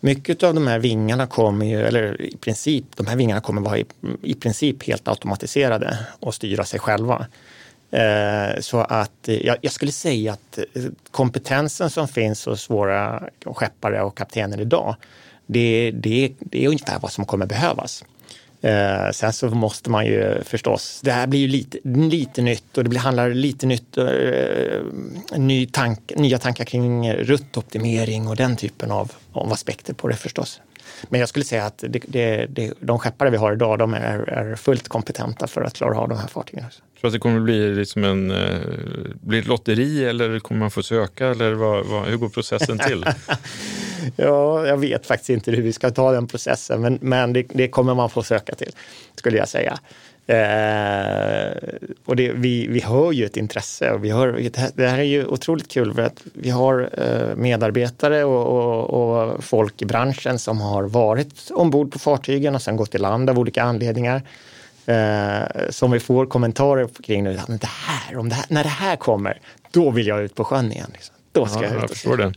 Mycket 0.00 0.42
av 0.42 0.54
de 0.54 0.66
här 0.66 0.78
vingarna 0.78 1.26
kommer 1.26 1.66
ju, 1.66 1.82
eller 1.82 2.22
i 2.22 2.36
princip, 2.36 2.84
de 2.96 3.06
här 3.06 3.16
vingarna 3.16 3.40
kommer 3.40 3.60
vara 3.60 3.78
i, 3.78 3.84
i 4.22 4.34
princip 4.34 4.86
helt 4.86 5.08
automatiserade 5.08 5.98
och 6.20 6.34
styra 6.34 6.64
sig 6.64 6.80
själva. 6.80 7.26
Eh, 7.90 8.60
så 8.60 8.80
att 8.80 9.28
eh, 9.28 9.56
jag, 9.60 9.72
skulle 9.72 9.92
säga 9.92 10.32
att 10.32 10.58
eh, 10.58 10.82
kompetensen 11.10 11.90
som 11.90 12.08
finns 12.08 12.46
hos 12.46 12.70
våra 12.70 13.22
skeppare 13.44 14.02
och 14.02 14.16
kaptener 14.16 14.60
idag 14.60 14.96
det, 15.46 15.90
det, 15.90 16.32
det 16.38 16.64
är 16.64 16.68
ungefär 16.68 16.98
vad 16.98 17.12
som 17.12 17.24
kommer 17.24 17.46
behövas. 17.46 18.04
Eh, 18.62 19.10
sen 19.12 19.32
så 19.32 19.50
måste 19.50 19.90
man 19.90 20.06
ju 20.06 20.42
förstås, 20.44 21.00
det 21.04 21.12
här 21.12 21.26
blir 21.26 21.40
ju 21.40 21.48
lite, 21.48 21.78
lite 21.84 22.42
nytt 22.42 22.78
och 22.78 22.84
det 22.84 22.90
blir, 22.90 23.00
handlar 23.00 23.30
lite 23.30 23.66
nytt, 23.66 23.96
eh, 23.96 24.06
ny 25.36 25.66
tank, 25.66 26.12
nya 26.16 26.38
tankar 26.38 26.64
kring 26.64 27.12
ruttoptimering 27.12 28.28
och 28.28 28.36
den 28.36 28.56
typen 28.56 28.90
av, 28.90 29.12
av 29.32 29.52
aspekter 29.52 29.94
på 29.94 30.08
det 30.08 30.16
förstås. 30.16 30.60
Men 31.08 31.20
jag 31.20 31.28
skulle 31.28 31.44
säga 31.44 31.64
att 31.66 31.84
det, 31.88 32.02
det, 32.06 32.46
det, 32.46 32.72
de 32.80 32.98
skeppare 32.98 33.30
vi 33.30 33.36
har 33.36 33.52
idag, 33.52 33.78
de 33.78 33.94
är, 33.94 34.18
är 34.18 34.56
fullt 34.56 34.88
kompetenta 34.88 35.46
för 35.46 35.62
att 35.62 35.74
klara 35.74 35.98
av 35.98 36.08
de 36.08 36.18
här 36.18 36.28
fartygen. 36.28 36.64
Tror 37.02 37.10
du 37.10 37.16
att 37.16 37.20
det 37.20 37.22
kommer 37.22 37.40
bli 37.40 37.74
liksom 37.74 38.04
en, 38.04 38.30
eh, 38.30 38.60
blir 39.20 39.38
ett 39.38 39.46
lotteri 39.46 40.04
eller 40.04 40.38
kommer 40.38 40.58
man 40.58 40.70
få 40.70 40.82
söka 40.82 41.26
eller 41.26 41.52
vad, 41.52 41.86
vad, 41.86 42.06
hur 42.06 42.16
går 42.16 42.28
processen 42.28 42.78
till? 42.78 43.04
ja, 44.16 44.66
jag 44.66 44.76
vet 44.76 45.06
faktiskt 45.06 45.30
inte 45.30 45.50
hur 45.50 45.62
vi 45.62 45.72
ska 45.72 45.90
ta 45.90 46.12
den 46.12 46.26
processen, 46.26 46.80
men, 46.80 46.98
men 47.00 47.32
det, 47.32 47.46
det 47.54 47.68
kommer 47.68 47.94
man 47.94 48.10
få 48.10 48.22
söka 48.22 48.54
till, 48.54 48.70
skulle 49.14 49.36
jag 49.36 49.48
säga. 49.48 49.78
Eh, 50.26 51.56
och 52.04 52.16
det, 52.16 52.32
vi, 52.32 52.66
vi 52.66 52.80
hör 52.80 53.12
ju 53.12 53.24
ett 53.24 53.36
intresse 53.36 53.90
och 53.90 54.04
vi 54.04 54.10
hör, 54.10 54.50
det 54.74 54.88
här 54.88 54.98
är 54.98 55.02
ju 55.02 55.26
otroligt 55.26 55.68
kul 55.68 55.94
för 55.94 56.02
att 56.02 56.22
vi 56.34 56.50
har 56.50 56.90
eh, 56.92 57.36
medarbetare 57.36 58.24
och, 58.24 58.46
och, 58.46 59.34
och, 59.34 59.44
folk 59.44 59.82
i 59.82 59.84
branschen 59.84 60.38
som 60.38 60.60
har 60.60 60.82
varit 60.82 61.50
ombord 61.50 61.92
på 61.92 61.98
fartygen 61.98 62.54
och 62.54 62.62
sen 62.62 62.76
gått 62.76 62.94
i 62.94 62.98
land 62.98 63.30
av 63.30 63.38
olika 63.38 63.62
anledningar 63.62 64.22
eh, 64.86 65.70
som 65.70 65.90
vi 65.90 66.00
får 66.00 66.26
kommentarer 66.26 66.88
kring 67.02 67.24
nu. 67.24 67.40
Det 67.48 67.66
här, 67.66 68.16
om 68.16 68.28
det 68.28 68.34
här, 68.34 68.44
när 68.48 68.62
det 68.62 68.68
här 68.68 68.96
kommer, 68.96 69.40
då 69.70 69.90
vill 69.90 70.06
jag 70.06 70.22
ut 70.22 70.34
på 70.34 70.44
sjön 70.44 70.72
igen. 70.72 70.90
Liksom. 70.92 71.14
Då 71.32 71.46
ska 71.46 71.62
ja, 71.62 71.64
jag 71.64 71.74
ut. 71.74 71.80
Jag 71.80 71.90
förstår 71.90 72.16
det. 72.16 72.32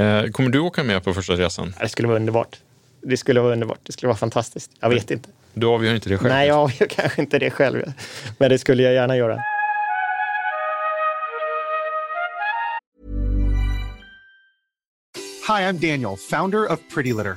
Eh, 0.00 0.30
kommer 0.30 0.50
du 0.50 0.58
åka 0.58 0.84
med 0.84 1.04
på 1.04 1.14
första 1.14 1.32
resan? 1.32 1.74
Det 1.80 1.88
skulle 1.88 2.08
vara 2.08 2.18
underbart. 2.18 2.56
Det 3.02 3.16
skulle 3.16 3.40
vara 3.40 3.52
underbart. 3.52 3.78
Det 3.82 3.92
skulle 3.92 4.08
vara 4.08 4.18
fantastiskt. 4.18 4.70
Jag 4.80 4.88
vet 4.88 5.10
inte. 5.10 5.28
Du 5.54 5.66
avgör 5.66 5.94
inte 5.94 6.08
det 6.08 6.18
själv? 6.18 6.32
Nej, 6.32 6.48
jag 6.48 6.58
avgör 6.58 6.86
kanske 6.86 7.22
inte 7.22 7.38
det 7.38 7.50
själv. 7.50 7.92
Men 8.38 8.50
det 8.50 8.58
skulle 8.58 8.82
jag 8.82 8.92
gärna 8.92 9.16
göra. 9.16 9.42
Hi, 15.48 15.62
I'm 15.62 15.78
Daniel, 15.78 16.16
founder 16.16 16.72
of 16.72 16.80
Pretty 16.94 17.12
Litter. 17.12 17.36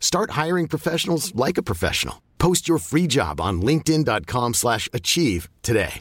Start 0.00 0.30
hiring 0.44 0.68
professionals 0.68 1.34
like 1.46 1.60
a 1.60 1.62
professional. 1.62 2.16
Post 2.38 2.68
your 2.68 2.78
free 2.78 3.06
job 3.06 3.40
on 3.40 3.62
linkedin.com/achieve 3.62 4.54
slash 4.54 4.88
achieve 4.92 5.48
today. 5.62 6.00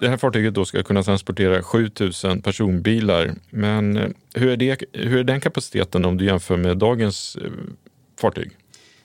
Det 0.00 0.08
här 0.08 0.16
fartyget 0.16 0.54
då 0.54 0.64
ska 0.64 0.82
kunna 0.82 1.02
transportera 1.02 1.62
7000 1.62 2.42
personbilar. 2.42 3.34
Men 3.50 3.96
eh, 3.96 4.08
hur 4.34 4.48
är, 4.48 4.56
det, 4.56 4.82
hur 4.92 5.18
är 5.18 5.24
den 5.24 5.40
kapaciteten 5.40 6.04
om 6.04 6.16
du 6.16 6.24
jämför 6.24 6.56
med 6.56 6.78
dagens 6.78 7.36
eh, 7.36 7.50
fartyg? 8.20 8.50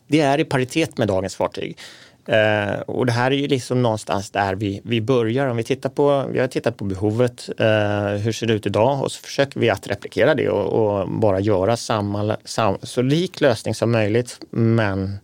Det 0.07 0.19
är 0.19 0.39
i 0.39 0.45
paritet 0.45 0.97
med 0.97 1.07
dagens 1.07 1.35
fartyg. 1.35 1.77
Eh, 2.25 2.79
och 2.79 3.05
det 3.05 3.11
här 3.11 3.31
är 3.31 3.35
ju 3.35 3.47
liksom 3.47 3.81
någonstans 3.81 4.31
där 4.31 4.55
vi, 4.55 4.81
vi 4.83 5.01
börjar. 5.01 5.47
Om 5.47 5.57
vi 5.57 5.63
tittar 5.63 5.89
på, 5.89 6.25
vi 6.31 6.39
har 6.39 6.47
tittat 6.47 6.77
på 6.77 6.85
behovet, 6.85 7.49
eh, 7.57 8.21
hur 8.23 8.31
ser 8.31 8.47
det 8.47 8.53
ut 8.53 8.65
idag 8.65 9.03
och 9.03 9.11
så 9.11 9.21
försöker 9.21 9.59
vi 9.59 9.69
att 9.69 9.87
replikera 9.87 10.35
det 10.35 10.49
och, 10.49 10.99
och 11.01 11.09
bara 11.09 11.39
göra 11.39 11.77
samma, 11.77 12.37
sam, 12.45 12.77
så 12.83 13.01
lik 13.01 13.41
lösning 13.41 13.75
som 13.75 13.91
möjligt 13.91 14.39
men 14.49 15.17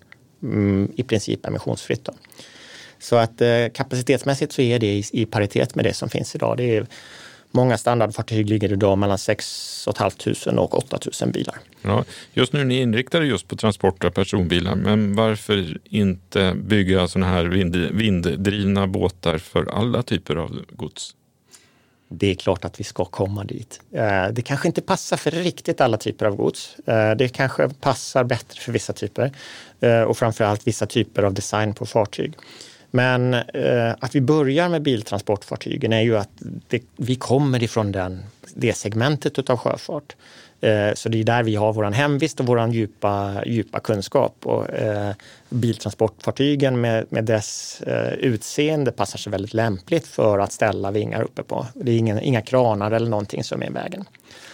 mm, 0.44 0.92
i 0.96 1.04
princip 1.04 1.46
emissionsfritt. 1.46 2.06
Då. 2.06 2.14
Så 3.00 3.16
att 3.16 3.42
eh, 3.42 3.68
kapacitetsmässigt 3.74 4.54
så 4.54 4.62
är 4.62 4.80
det 4.80 4.88
i, 4.88 5.04
i 5.12 5.26
paritet 5.26 5.76
med 5.76 5.86
det 5.86 5.94
som 5.94 6.10
finns 6.10 6.36
idag. 6.36 6.58
Det 6.58 6.78
är, 6.78 6.88
många 7.58 7.78
standardfartyg 7.78 8.50
ligger 8.50 8.72
idag 8.74 8.98
mellan 8.98 9.17
6 9.17 9.88
500 9.98 10.62
och 10.63 10.78
8 10.78 11.00
000 11.22 11.32
bilar. 11.32 11.56
Ja, 11.82 12.04
just 12.34 12.54
nu 12.54 12.62
är 12.62 12.65
ni 12.65 12.82
inriktade 12.82 13.26
just 13.26 13.48
på 13.48 13.56
transport 13.56 14.04
av 14.04 14.10
personbilar, 14.10 14.76
men 14.76 15.15
varför 15.15 15.78
inte 15.84 16.54
bygga 16.56 17.08
sådana 17.08 17.32
här 17.32 17.46
vind, 17.46 17.76
vinddrivna 17.76 18.88
båtar 18.88 19.38
för 19.38 19.65
alla 19.80 20.04
typer 20.04 20.36
av 20.36 20.65
gods? 20.70 21.13
Det 22.10 22.32
är 22.32 22.36
klart 22.36 22.65
att 22.65 22.80
vi 22.80 22.84
ska 22.84 23.06
komma 23.06 23.43
dit. 23.43 23.82
Eh, 23.91 24.28
Det 24.32 24.41
kanske 24.41 24.67
inte 24.67 24.82
passar 24.82 25.17
för 25.17 25.32
riktigt 25.32 25.82
alla 25.82 25.98
typer 25.98 26.26
av 26.26 26.36
gods. 26.36 26.76
Eh, 26.88 27.12
Det 27.17 27.30
kanske 27.30 27.70
passar 27.70 28.24
bättre 28.24 28.62
för 28.62 28.72
vissa 28.72 28.93
typer 28.93 29.32
eh, 29.80 30.02
och 30.02 30.17
framförallt 30.17 30.67
vissa 30.67 30.86
typer 30.86 31.24
av 31.24 31.34
design 31.34 31.74
på 31.74 31.86
fartyg. 31.86 32.34
Men 32.98 33.34
eh, 33.34 33.92
att 34.00 34.16
vi 34.16 34.22
börjar 34.22 34.70
med 34.70 34.82
biltransportfartygen 34.82 35.94
är 35.94 36.02
ju 36.02 36.18
att 36.18 36.30
det, 36.68 36.84
vi 36.96 37.16
kommer 37.16 37.64
ifrån 37.64 37.92
den, 37.92 38.24
det 38.56 38.74
segmentet 38.74 39.50
av 39.50 39.58
sjöfart. 39.58 40.16
Eh, 40.62 40.94
så 40.94 41.10
det 41.10 41.20
är 41.20 41.24
där 41.24 41.44
vi 41.44 41.56
har 41.56 41.74
vår 41.74 41.84
hemvist 41.84 42.40
och 42.40 42.46
vår 42.46 42.70
djupa, 42.70 43.44
djupa 43.46 43.80
kunskap. 43.80 44.36
Och, 44.44 44.70
eh, 44.70 45.14
biltransportfartygen 45.50 46.82
med, 46.82 47.06
med 47.10 47.26
dess 47.26 47.82
eh, 47.82 48.14
utseende 48.14 48.92
passar 48.92 49.18
sig 49.18 49.32
väldigt 49.32 49.54
lämpligt 49.54 50.08
för 50.08 50.40
att 50.40 50.52
ställa 50.52 50.92
vingar 50.92 51.22
uppe 51.22 51.44
på. 51.44 51.66
Det 51.74 51.92
är 51.92 51.98
ingen, 51.98 52.20
inga 52.20 52.42
kranar 52.42 52.92
eller 52.92 53.10
någonting 53.10 53.44
som 53.44 53.62
är 53.62 53.68
i 53.68 53.74
vägen. 53.74 54.06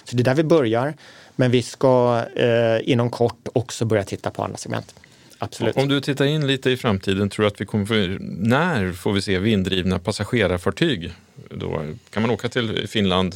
Så 0.04 0.16
det 0.16 0.22
är 0.22 0.26
där 0.26 0.36
vi 0.36 0.44
börjar. 0.44 0.94
Men 1.36 1.52
vi 1.52 1.62
ska 1.62 2.24
eh, 2.36 2.90
inom 2.90 3.10
kort 3.10 3.48
också 3.54 3.86
börja 3.86 4.04
titta 4.04 4.32
på 4.32 4.44
andra 4.44 4.58
segment. 4.58 4.96
Absolut. 5.44 5.78
Om 5.78 5.88
du 5.88 6.02
tittar 6.02 6.26
in 6.26 6.48
lite 6.48 6.70
i 6.72 6.78
framtiden, 6.78 7.30
tror 7.30 7.46
att 7.46 7.62
vi 7.62 7.66
kommer 7.66 7.86
få, 7.86 7.94
när 8.24 8.92
får 8.92 9.14
vi 9.14 9.22
se 9.22 9.40
vinddrivna 9.40 10.00
passagerarfartyg? 10.00 11.12
Då 11.50 11.86
kan 12.10 12.22
man 12.22 12.32
åka 12.32 12.50
till 12.50 12.88
Finland 12.88 13.36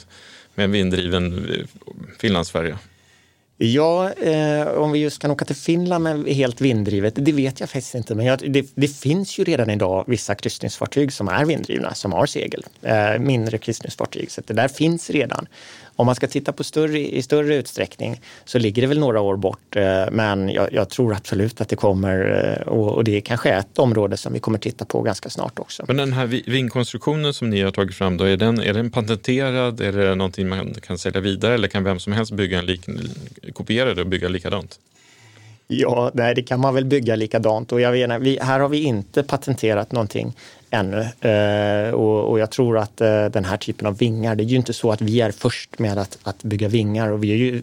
med 0.55 0.63
en 0.63 0.71
vinddriven 0.71 1.49
eh, 1.49 1.65
Finlandsfärja? 2.19 2.79
Ja, 3.59 4.13
eh, 4.13 4.67
om 4.67 4.91
vi 4.91 4.99
just 4.99 5.21
kan 5.21 5.31
åka 5.31 5.45
till 5.45 5.55
Finland 5.55 6.03
med 6.03 6.25
helt 6.25 6.61
vinddrivet, 6.61 7.13
det 7.17 7.31
vet 7.31 7.59
jag 7.59 7.69
faktiskt 7.69 7.95
inte. 7.95 8.15
Men 8.15 8.25
jag, 8.25 8.51
det, 8.51 8.71
det, 8.75 8.87
finns 8.87 9.39
ju 9.39 9.43
redan 9.43 9.69
idag 9.69 10.03
vissa 10.07 10.35
kryssningsfartyg 10.35 11.13
som 11.13 11.27
är 11.27 11.45
vinddrivna, 11.45 11.93
som 11.93 12.11
har 12.13 12.25
segel. 12.25 12.63
Eh, 12.81 13.19
mindre 13.19 13.57
kryssningsfartyg, 13.57 14.31
så 14.31 14.41
det 14.45 14.53
där 14.53 14.67
finns 14.67 15.09
redan. 15.09 15.47
Om 15.97 16.05
man 16.05 16.15
ska 16.15 16.27
titta 16.27 16.53
på 16.53 16.63
större, 16.63 16.99
i 16.99 17.21
större 17.21 17.55
utsträckning 17.55 18.21
så 18.45 18.59
ligger 18.59 18.81
det 18.81 18.87
väl 18.87 18.99
några 18.99 19.21
år 19.21 19.37
bort. 19.37 19.75
Eh, 19.75 20.05
men 20.11 20.49
jag, 20.49 20.73
jag 20.73 20.89
tror 20.89 21.13
absolut 21.13 21.61
att 21.61 21.69
det 21.69 21.75
kommer 21.75 22.17
eh, 22.61 22.67
och, 22.67 22.91
och, 22.91 23.03
det 23.03 23.17
är 23.17 23.21
kanske 23.21 23.49
ett 23.49 23.79
område 23.79 24.17
som 24.17 24.33
vi 24.33 24.39
kommer 24.39 24.59
titta 24.59 24.85
på 24.85 25.01
ganska 25.01 25.29
snart 25.29 25.59
också. 25.59 25.83
Men 25.87 25.97
den 25.97 26.13
här 26.13 26.25
vingkonstruktionen 26.25 27.33
som 27.33 27.49
ni 27.49 27.61
har 27.61 27.71
tagit 27.71 27.95
fram, 27.95 28.17
då, 28.17 28.23
är, 28.23 28.37
den, 28.37 28.61
är 28.61 28.73
den 28.73 28.91
patenterad? 28.91 29.81
Är 29.81 29.91
det 29.91 30.15
någonting 30.15 30.49
man 30.49 30.73
kan 30.73 30.97
sälja 30.97 31.21
vidare 31.21 31.53
eller 31.53 31.67
kan 31.67 31.83
vem 31.83 31.99
som 31.99 32.13
helst 32.13 32.31
bygga 32.31 32.59
en 32.59 32.65
lik, 32.65 32.81
kopiera 33.53 33.93
det 33.93 34.01
och 34.01 34.07
bygga 34.07 34.27
likadant? 34.27 34.79
Ja, 35.67 36.11
nej, 36.13 36.35
det 36.35 36.43
kan 36.43 36.59
man 36.59 36.73
väl 36.73 36.85
bygga 36.85 37.15
likadant 37.15 37.71
och 37.71 37.81
jag 37.81 37.91
vet, 37.91 38.21
vi, 38.21 38.39
här 38.41 38.59
har 38.59 38.69
vi 38.69 38.83
inte 38.83 39.23
patenterat 39.23 39.91
någonting 39.91 40.33
ännu. 40.69 41.29
Eh, 41.31 41.93
och, 41.93 42.29
och, 42.29 42.39
jag 42.39 42.51
tror 42.51 42.77
att 42.77 43.01
eh, 43.01 43.25
den 43.25 43.45
här 43.45 43.57
typen 43.57 43.87
av 43.87 43.97
vingar, 43.97 44.35
det 44.35 44.43
är 44.43 44.45
ju 44.45 44.55
inte 44.55 44.73
så 44.73 44.91
att 44.91 45.01
vi 45.01 45.21
är 45.21 45.31
först 45.31 45.79
med 45.79 45.97
att, 45.97 46.17
att 46.23 46.43
bygga 46.43 46.67
vingar 46.67 47.11
och 47.11 47.23
vi 47.23 47.31
är 47.31 47.35
ju 47.35 47.61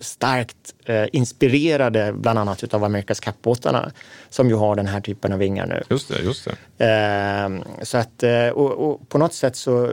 starkt 0.00 0.74
eh, 0.84 1.04
inspirerade 1.12 2.12
bland 2.12 2.38
annat 2.38 2.64
utav 2.64 2.84
Amerikas 2.84 3.20
kappbåtarna 3.20 3.92
som 4.30 4.48
ju 4.48 4.54
har 4.54 4.76
den 4.76 4.86
här 4.86 5.00
typen 5.00 5.32
av 5.32 5.38
vingar 5.38 5.66
nu. 5.66 5.82
Just 5.90 6.08
det, 6.08 6.22
just 6.22 6.48
det. 6.76 6.86
Eh, 6.86 7.82
så 7.82 7.98
att, 7.98 8.22
eh, 8.22 8.48
och, 8.48 8.90
och, 8.90 9.08
på 9.08 9.18
något 9.18 9.34
sätt 9.34 9.56
så 9.56 9.92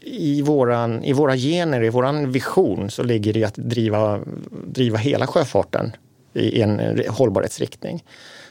i, 0.00 0.42
våran, 0.42 1.04
i 1.04 1.12
våra 1.12 1.36
gener, 1.36 1.82
i 1.84 1.88
våran 1.88 2.32
vision 2.32 2.90
så 2.90 3.02
ligger 3.02 3.32
det 3.32 3.44
att 3.44 3.54
driva, 3.54 4.20
driva 4.66 4.98
hela 4.98 5.26
sjöfarten 5.26 5.92
i 6.32 6.62
en 6.62 7.02
hållbarhetsriktning. 7.08 8.04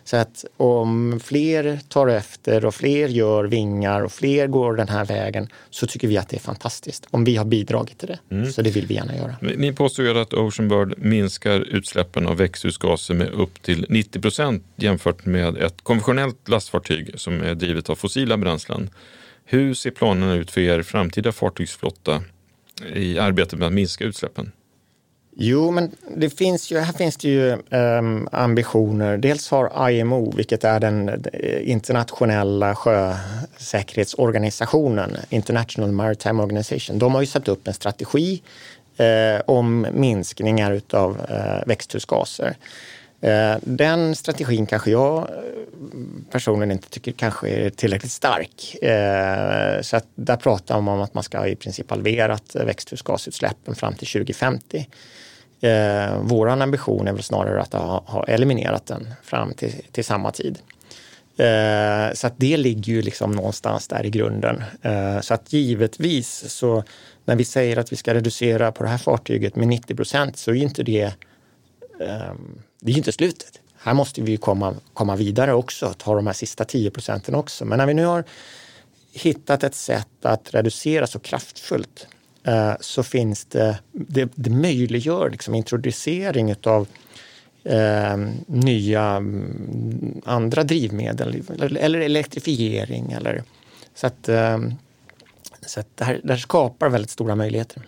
Så 0.08 0.18
att 0.18 0.46
om 0.58 1.20
fler 1.24 1.80
tar 1.88 2.08
efter 2.08 2.66
och 2.66 2.76
fler 2.76 3.08
gör 3.08 3.44
vingar 3.44 4.02
och 4.02 4.12
fler 4.12 4.48
går 4.48 4.76
den 4.76 4.88
här 4.88 5.06
vägen 5.06 5.48
så 5.70 5.88
tycker 5.88 6.08
vi 6.08 6.18
att 6.18 6.30
det 6.30 6.38
är 6.38 6.42
fantastiskt. 6.42 7.08
Om 7.12 7.24
vi 7.24 7.36
har 7.36 7.46
bidragit 7.46 7.98
till 7.98 8.08
det. 8.08 8.20
Mm. 8.36 8.52
Så 8.52 8.62
det 8.62 8.70
vill 8.70 8.88
vi 8.88 8.94
gärna 8.94 9.16
göra. 9.16 9.36
Ni 9.42 9.74
påstår 9.74 10.06
ju 10.06 10.20
att 10.20 10.34
Ocean 10.34 10.70
Bird 10.70 10.94
minskar 10.98 11.60
utsläppen 11.60 12.28
av 12.28 12.38
växthusgaser 12.38 13.14
med 13.14 13.30
upp 13.30 13.62
till 13.62 13.86
90 13.90 14.22
procent 14.22 14.64
jämfört 14.76 15.26
med 15.26 15.58
ett 15.58 15.82
konventionellt 15.84 16.50
lastfartyg 16.50 17.20
som 17.20 17.42
är 17.42 17.56
drivet 17.56 17.90
av 17.90 17.96
fossila 17.96 18.38
bränslen. 18.38 18.90
Hur 19.46 19.74
ser 19.74 19.92
planerna 19.92 20.34
ut 20.34 20.52
för 20.52 20.62
er 20.62 20.82
framtida 20.82 21.32
fartygsflotta 21.32 22.24
i 22.94 23.20
arbetet 23.20 23.60
med 23.60 23.68
att 23.68 23.74
minska 23.74 24.04
utsläppen? 24.04 24.52
Jo, 25.40 25.72
men 25.72 25.92
det 26.16 26.30
finns 26.30 26.72
ju, 26.72 26.80
här 26.80 26.94
finns 26.94 27.18
det 27.18 27.28
ju 27.28 27.58
um, 27.70 28.30
ambitioner. 28.32 29.18
Dels 29.18 29.50
har 29.50 29.90
IMO, 29.90 30.32
vilket 30.36 30.64
är 30.64 30.80
den 30.80 31.10
eh, 31.10 31.70
internationella 31.70 32.76
sjösäkerhetsorganisationen, 32.76 35.18
International 35.30 35.92
Maritime 35.92 36.44
Organization, 36.44 37.00
de 37.00 37.14
har 37.14 37.22
ju 37.22 37.28
satt 37.28 37.48
upp 37.48 37.68
en 37.68 37.74
strategi 37.74 38.42
uh, 39.00 39.42
om 39.46 39.88
minskningar 39.94 40.72
utav 40.72 41.22
uh, 41.32 41.68
växthusgaser. 41.68 42.56
Den 43.62 44.16
strategin 44.16 44.66
kanske 44.66 44.92
jag 44.92 45.28
personligen 46.32 46.72
inte 46.72 46.90
tycker 46.90 47.12
kanske 47.12 47.50
är 47.50 47.70
tillräckligt 47.70 48.12
stark. 48.12 48.76
Så 49.82 49.98
att 49.98 50.06
där 50.16 50.36
pratar 50.36 50.82
man 50.82 50.96
om 50.96 51.02
att 51.02 51.14
man 51.14 51.24
ska 51.24 51.48
i 51.48 51.56
princip 51.56 51.90
halverat 51.90 52.56
växthusgasutsläppen 52.56 53.76
fram 53.76 53.94
till 53.94 54.08
2050. 54.08 54.88
Eh, 55.62 56.20
Vår 56.22 56.48
ambition 56.48 57.08
är 57.08 57.14
väl 57.14 57.24
snarare 57.24 57.62
att 57.62 57.74
ha, 57.74 58.04
ha 58.06 58.24
eliminerat 58.24 58.86
den 58.86 59.08
fram 59.24 59.54
till, 59.54 59.74
till 59.92 60.06
samma 60.06 60.32
tid. 60.32 60.60
Eh, 61.38 62.14
så 62.14 62.28
att 62.28 62.34
det 62.38 62.58
ligger 62.58 62.94
ju 62.94 63.02
liksom 63.02 63.32
någonstans 63.32 63.88
där 63.88 64.06
i 64.06 64.10
grunden. 64.10 64.64
Eh, 64.82 65.20
så 65.22 65.34
att 65.34 65.54
givetvis 65.54 66.50
så 66.50 66.84
när 67.26 67.36
vi 67.36 67.46
säger 67.46 67.78
att 67.78 67.92
vi 67.92 67.96
ska 67.96 68.14
reducera 68.14 68.72
på 68.72 68.84
det 68.84 68.90
här 68.90 68.98
fartyget 68.98 69.56
med 69.56 69.68
90 69.68 69.96
procent 69.96 70.38
så 70.38 70.52
är 70.52 70.56
inte 70.56 70.84
det, 70.84 71.04
eh, 72.00 72.34
det 72.82 72.92
är 72.92 72.98
inte 72.98 73.12
slutet. 73.12 73.60
Här 73.80 73.94
måste 73.94 74.22
vi 74.22 74.38
komma, 74.38 74.76
komma 74.94 75.16
vidare 75.16 75.54
också, 75.54 75.94
ta 75.98 76.16
de 76.16 76.28
här 76.28 76.34
sista 76.34 76.66
10 76.66 76.92
procenten 76.92 77.36
också. 77.36 77.66
Men 77.66 77.78
när 77.78 77.86
vi 77.86 77.94
nu 77.94 78.06
har 78.06 78.24
hittat 79.14 79.64
ett 79.64 79.76
sätt 79.76 80.08
att 80.22 80.54
reducera 80.54 81.08
så 81.08 81.20
kraftfullt 81.20 82.08
Eh, 82.48 82.74
så 82.80 83.04
finns 83.04 83.46
det, 83.46 83.80
det, 83.92 84.32
det 84.36 84.50
möjliggör 84.50 85.30
liksom 85.30 85.56
introducering 85.56 86.56
av 86.64 86.88
eh, 87.64 88.18
nya 88.48 89.04
mm, 89.04 90.22
andra 90.26 90.64
drivmedel 90.64 91.44
eller, 91.60 91.78
eller 91.78 92.00
elektrifiering. 92.00 93.12
Eller, 93.12 93.44
så 93.96 94.08
att, 94.08 94.30
eh, 94.30 94.58
så 95.66 95.80
att 95.80 95.98
det, 95.98 96.06
här, 96.06 96.20
det 96.24 96.34
här 96.34 96.40
skapar 96.40 96.90
väldigt 96.90 97.12
stora 97.12 97.36
möjligheter. 97.36 97.82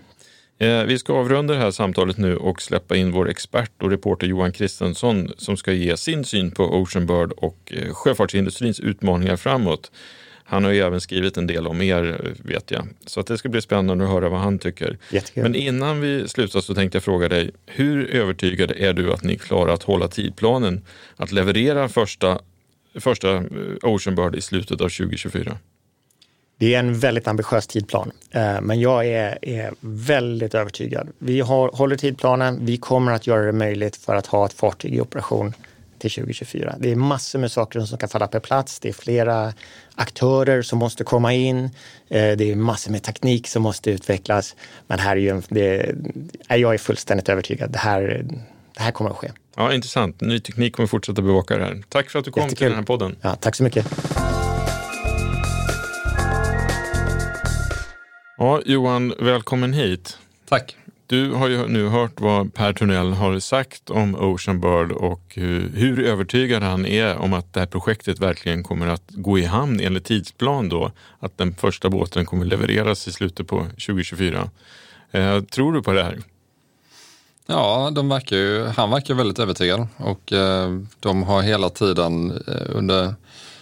Eh, 0.57 0.83
vi 0.83 0.99
ska 0.99 1.13
avrunda 1.13 1.53
det 1.53 1.59
här 1.59 1.71
samtalet 1.71 2.17
nu 2.17 2.37
och 2.37 2.61
släppa 2.61 2.95
in 2.95 3.11
vår 3.11 3.29
expert 3.29 3.83
och 3.83 3.91
reporter 3.91 4.27
Johan 4.27 4.51
Kristensson 4.51 5.31
som 5.37 5.57
ska 5.57 5.71
ge 5.71 5.97
sin 5.97 6.23
syn 6.23 6.51
på 6.51 6.63
Ocean 6.63 7.05
Bird 7.05 7.31
och 7.31 7.73
eh, 7.75 7.93
sjöfartsindustrins 7.93 8.79
utmaningar 8.79 9.35
framåt. 9.35 9.91
Han 10.49 10.63
har 10.63 10.71
ju 10.71 10.79
även 10.79 11.01
skrivit 11.01 11.37
en 11.37 11.47
del 11.47 11.67
om 11.67 11.81
er, 11.81 12.33
vet 12.43 12.71
jag. 12.71 12.87
Så 13.05 13.19
att 13.19 13.27
det 13.27 13.37
ska 13.37 13.49
bli 13.49 13.61
spännande 13.61 14.03
att 14.03 14.09
höra 14.09 14.29
vad 14.29 14.39
han 14.39 14.59
tycker. 14.59 14.97
Jättekul. 15.11 15.43
Men 15.43 15.55
innan 15.55 16.01
vi 16.01 16.27
slutar 16.27 16.61
så 16.61 16.75
tänkte 16.75 16.95
jag 16.95 17.03
fråga 17.03 17.29
dig, 17.29 17.51
hur 17.65 18.09
övertygad 18.09 18.71
är 18.71 18.93
du 18.93 19.13
att 19.13 19.23
ni 19.23 19.37
klarar 19.37 19.73
att 19.73 19.83
hålla 19.83 20.07
tidplanen 20.07 20.85
att 21.15 21.31
leverera 21.31 21.89
första, 21.89 22.39
första 22.95 23.35
eh, 23.35 23.43
Ocean 23.81 24.15
Bird 24.15 24.35
i 24.35 24.41
slutet 24.41 24.81
av 24.81 24.89
2024? 24.89 25.57
Det 26.57 26.75
är 26.75 26.79
en 26.79 26.99
väldigt 26.99 27.27
ambitiös 27.27 27.67
tidplan, 27.67 28.11
eh, 28.31 28.61
men 28.61 28.79
jag 28.79 29.07
är, 29.07 29.37
är 29.41 29.73
väldigt 29.81 30.55
övertygad. 30.55 31.09
Vi 31.19 31.39
har, 31.39 31.69
håller 31.69 31.95
tidplanen. 31.95 32.65
Vi 32.65 32.77
kommer 32.77 33.11
att 33.11 33.27
göra 33.27 33.45
det 33.45 33.51
möjligt 33.51 33.95
för 33.95 34.15
att 34.15 34.27
ha 34.27 34.45
ett 34.45 34.53
fartyg 34.53 34.95
i 34.95 35.01
operation 35.01 35.53
till 35.99 36.11
2024. 36.11 36.75
Det 36.79 36.91
är 36.91 36.95
massor 36.95 37.39
med 37.39 37.51
saker 37.51 37.79
som 37.79 37.97
kan 37.97 38.09
falla 38.09 38.27
på 38.27 38.39
plats. 38.39 38.79
Det 38.79 38.89
är 38.89 38.93
flera 38.93 39.53
aktörer 39.95 40.61
som 40.61 40.79
måste 40.79 41.03
komma 41.03 41.33
in. 41.33 41.63
Eh, 42.09 42.37
det 42.37 42.51
är 42.51 42.55
massor 42.55 42.91
med 42.91 43.03
teknik 43.03 43.47
som 43.47 43.63
måste 43.63 43.91
utvecklas. 43.91 44.55
Men 44.87 44.99
här 44.99 45.11
är 45.11 45.19
ju 45.19 45.29
en, 45.29 45.43
det, 45.49 45.95
jag 46.47 46.73
är 46.73 46.77
fullständigt 46.77 47.29
övertygad. 47.29 47.71
Det 47.71 47.79
här, 47.79 48.25
det 48.77 48.81
här 48.81 48.91
kommer 48.91 49.09
att 49.09 49.17
ske. 49.17 49.31
Ja, 49.55 49.73
intressant. 49.73 50.21
Ny 50.21 50.39
teknik 50.39 50.75
kommer 50.75 50.87
fortsätta 50.87 51.21
bevaka 51.21 51.57
det 51.57 51.63
här. 51.63 51.83
Tack 51.89 52.09
för 52.09 52.19
att 52.19 52.25
du 52.25 52.31
kom 52.31 52.43
Jättekul. 52.43 52.57
till 52.57 52.67
den 52.67 52.75
här 52.75 52.83
podden. 52.83 53.15
Ja, 53.21 53.35
tack 53.35 53.55
så 53.55 53.63
mycket. 53.63 53.85
Ja, 58.37 58.61
Johan, 58.65 59.13
välkommen 59.19 59.73
hit. 59.73 60.17
Tack. 60.49 60.75
Du 61.09 61.31
har 61.31 61.47
ju 61.47 61.67
nu 61.67 61.87
hört 61.87 62.21
vad 62.21 62.53
Per 62.53 62.73
Tunnell 62.73 63.13
har 63.13 63.39
sagt 63.39 63.89
om 63.89 64.15
Ocean 64.15 64.61
Bird 64.61 64.91
och 64.91 65.21
hur, 65.33 65.69
hur 65.69 66.05
övertygad 66.05 66.63
han 66.63 66.85
är 66.85 67.17
om 67.17 67.33
att 67.33 67.53
det 67.53 67.59
här 67.59 67.67
projektet 67.67 68.19
verkligen 68.19 68.63
kommer 68.63 68.87
att 68.87 69.03
gå 69.07 69.39
i 69.39 69.45
hamn 69.45 69.79
enligt 69.79 70.05
tidsplan 70.05 70.69
då. 70.69 70.91
Att 71.19 71.37
den 71.37 71.55
första 71.55 71.89
båten 71.89 72.25
kommer 72.25 72.45
levereras 72.45 73.07
i 73.07 73.11
slutet 73.11 73.47
på 73.47 73.59
2024. 73.59 74.49
Eh, 75.11 75.41
tror 75.41 75.73
du 75.73 75.81
på 75.81 75.93
det 75.93 76.03
här? 76.03 76.19
Ja, 77.45 77.91
de 77.95 78.09
verkar 78.09 78.35
ju, 78.37 78.65
han 78.65 78.89
verkar 78.89 79.13
väldigt 79.13 79.39
övertygad 79.39 79.87
och 79.97 80.33
eh, 80.33 80.79
de 80.99 81.23
har 81.23 81.41
hela 81.41 81.69
tiden 81.69 82.31
eh, 82.47 82.77
under 82.77 83.15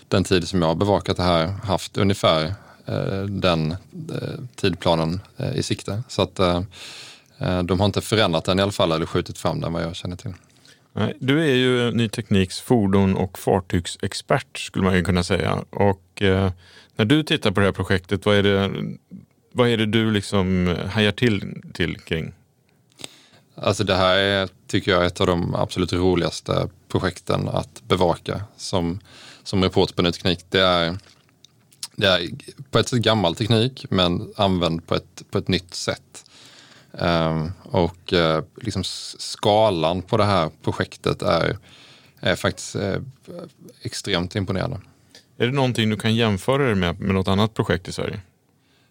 den 0.07 0.23
tid 0.23 0.47
som 0.47 0.61
jag 0.61 0.67
har 0.67 0.75
bevakat 0.75 1.17
det 1.17 1.23
här 1.23 1.47
haft 1.47 1.97
ungefär 1.97 2.45
eh, 2.85 3.21
den 3.21 3.71
eh, 3.71 4.39
tidplanen 4.55 5.21
eh, 5.37 5.57
i 5.57 5.63
sikte. 5.63 6.03
Så 6.07 6.21
att 6.21 6.39
Eh, 6.39 6.61
de 7.63 7.79
har 7.79 7.85
inte 7.85 8.01
förändrat 8.01 8.45
den 8.45 8.59
i 8.59 8.61
alla 8.61 8.71
fall 8.71 8.91
eller 8.91 9.05
skjutit 9.05 9.37
fram 9.37 9.61
den 9.61 9.73
vad 9.73 9.83
jag 9.83 9.95
känner 9.95 10.15
till. 10.15 10.33
du 11.19 11.41
är 11.41 11.55
ju 11.55 11.91
Ny 11.91 12.09
Tekniks 12.09 12.59
fordon 12.59 13.15
och 13.15 13.39
fartygsexpert 13.39 14.57
skulle 14.57 14.85
man 14.85 14.95
ju 14.95 15.03
kunna 15.03 15.23
säga. 15.23 15.63
Och 15.69 16.21
eh, 16.21 16.51
när 16.95 17.05
du 17.05 17.23
tittar 17.23 17.51
på 17.51 17.59
det 17.59 17.65
här 17.65 17.73
projektet, 17.73 18.25
vad 18.25 18.35
är 18.35 18.43
det, 18.43 18.71
vad 19.51 19.69
är 19.69 19.77
det 19.77 19.85
du 19.85 20.11
liksom 20.11 20.75
hajar 20.91 21.11
till, 21.11 21.61
till 21.73 21.97
kring? 21.97 22.33
Alltså 23.61 23.83
det 23.83 23.95
här 23.95 24.17
är, 24.17 24.49
tycker 24.67 24.91
jag, 24.91 25.05
ett 25.05 25.21
av 25.21 25.27
de 25.27 25.55
absolut 25.55 25.93
roligaste 25.93 26.69
projekten 26.87 27.49
att 27.49 27.81
bevaka 27.87 28.41
som, 28.57 28.99
som 29.43 29.63
reporter 29.63 29.95
på 29.95 30.01
Ny 30.01 30.11
Teknik. 30.11 30.45
Det 30.49 30.61
är, 30.61 30.97
det 31.95 32.07
är 32.07 32.29
på 32.71 32.79
ett 32.79 32.87
sätt 32.87 32.99
gammal 32.99 33.35
teknik 33.35 33.85
men 33.89 34.33
använd 34.35 34.87
på 34.87 34.95
ett, 34.95 35.23
på 35.31 35.37
ett 35.37 35.47
nytt 35.47 35.73
sätt. 35.73 36.26
Ehm, 36.99 37.51
och 37.63 38.13
uh, 38.13 38.39
liksom 38.55 38.83
skalan 38.83 40.01
på 40.01 40.17
det 40.17 40.23
här 40.23 40.49
projektet 40.63 41.21
är, 41.21 41.57
är 42.19 42.35
faktiskt 42.35 42.75
uh, 42.75 42.97
extremt 43.81 44.35
imponerande. 44.35 44.79
Är 45.37 45.45
det 45.45 45.51
någonting 45.51 45.89
du 45.89 45.97
kan 45.97 46.15
jämföra 46.15 46.69
det 46.69 46.75
med, 46.75 46.99
med 46.99 47.15
något 47.15 47.27
annat 47.27 47.53
projekt 47.53 47.87
i 47.87 47.91
Sverige? 47.91 48.19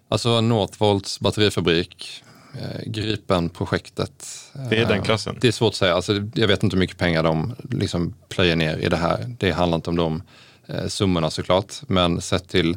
Alltså 0.08 0.40
Northvolts 0.40 1.20
batterifabrik, 1.20 2.24
eh, 2.60 2.90
Gripen-projektet. 2.90 4.26
Det 4.70 4.76
är 4.76 4.86
den 4.86 5.02
klassen? 5.02 5.38
Det 5.40 5.48
är 5.48 5.52
svårt 5.52 5.70
att 5.70 5.74
säga. 5.74 5.94
Alltså, 5.94 6.12
jag 6.34 6.48
vet 6.48 6.62
inte 6.62 6.76
hur 6.76 6.80
mycket 6.80 6.98
pengar 6.98 7.22
de 7.22 7.54
liksom 7.70 8.14
plöjer 8.28 8.56
ner 8.56 8.76
i 8.76 8.88
det 8.88 8.96
här. 8.96 9.34
Det 9.38 9.50
handlar 9.50 9.76
inte 9.76 9.90
om 9.90 9.96
de 9.96 10.22
eh, 10.66 10.86
summorna 10.86 11.30
såklart. 11.30 11.74
Men 11.86 12.20
sett 12.20 12.48
till 12.48 12.76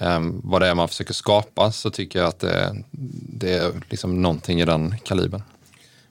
um, 0.00 0.40
vad 0.44 0.62
det 0.62 0.68
är 0.68 0.74
man 0.74 0.88
försöker 0.88 1.14
skapa 1.14 1.72
så 1.72 1.90
tycker 1.90 2.18
jag 2.18 2.28
att 2.28 2.40
det, 2.40 2.84
det 3.38 3.52
är 3.52 3.72
liksom 3.90 4.22
någonting 4.22 4.60
i 4.60 4.64
den 4.64 4.94
kalibern. 5.04 5.42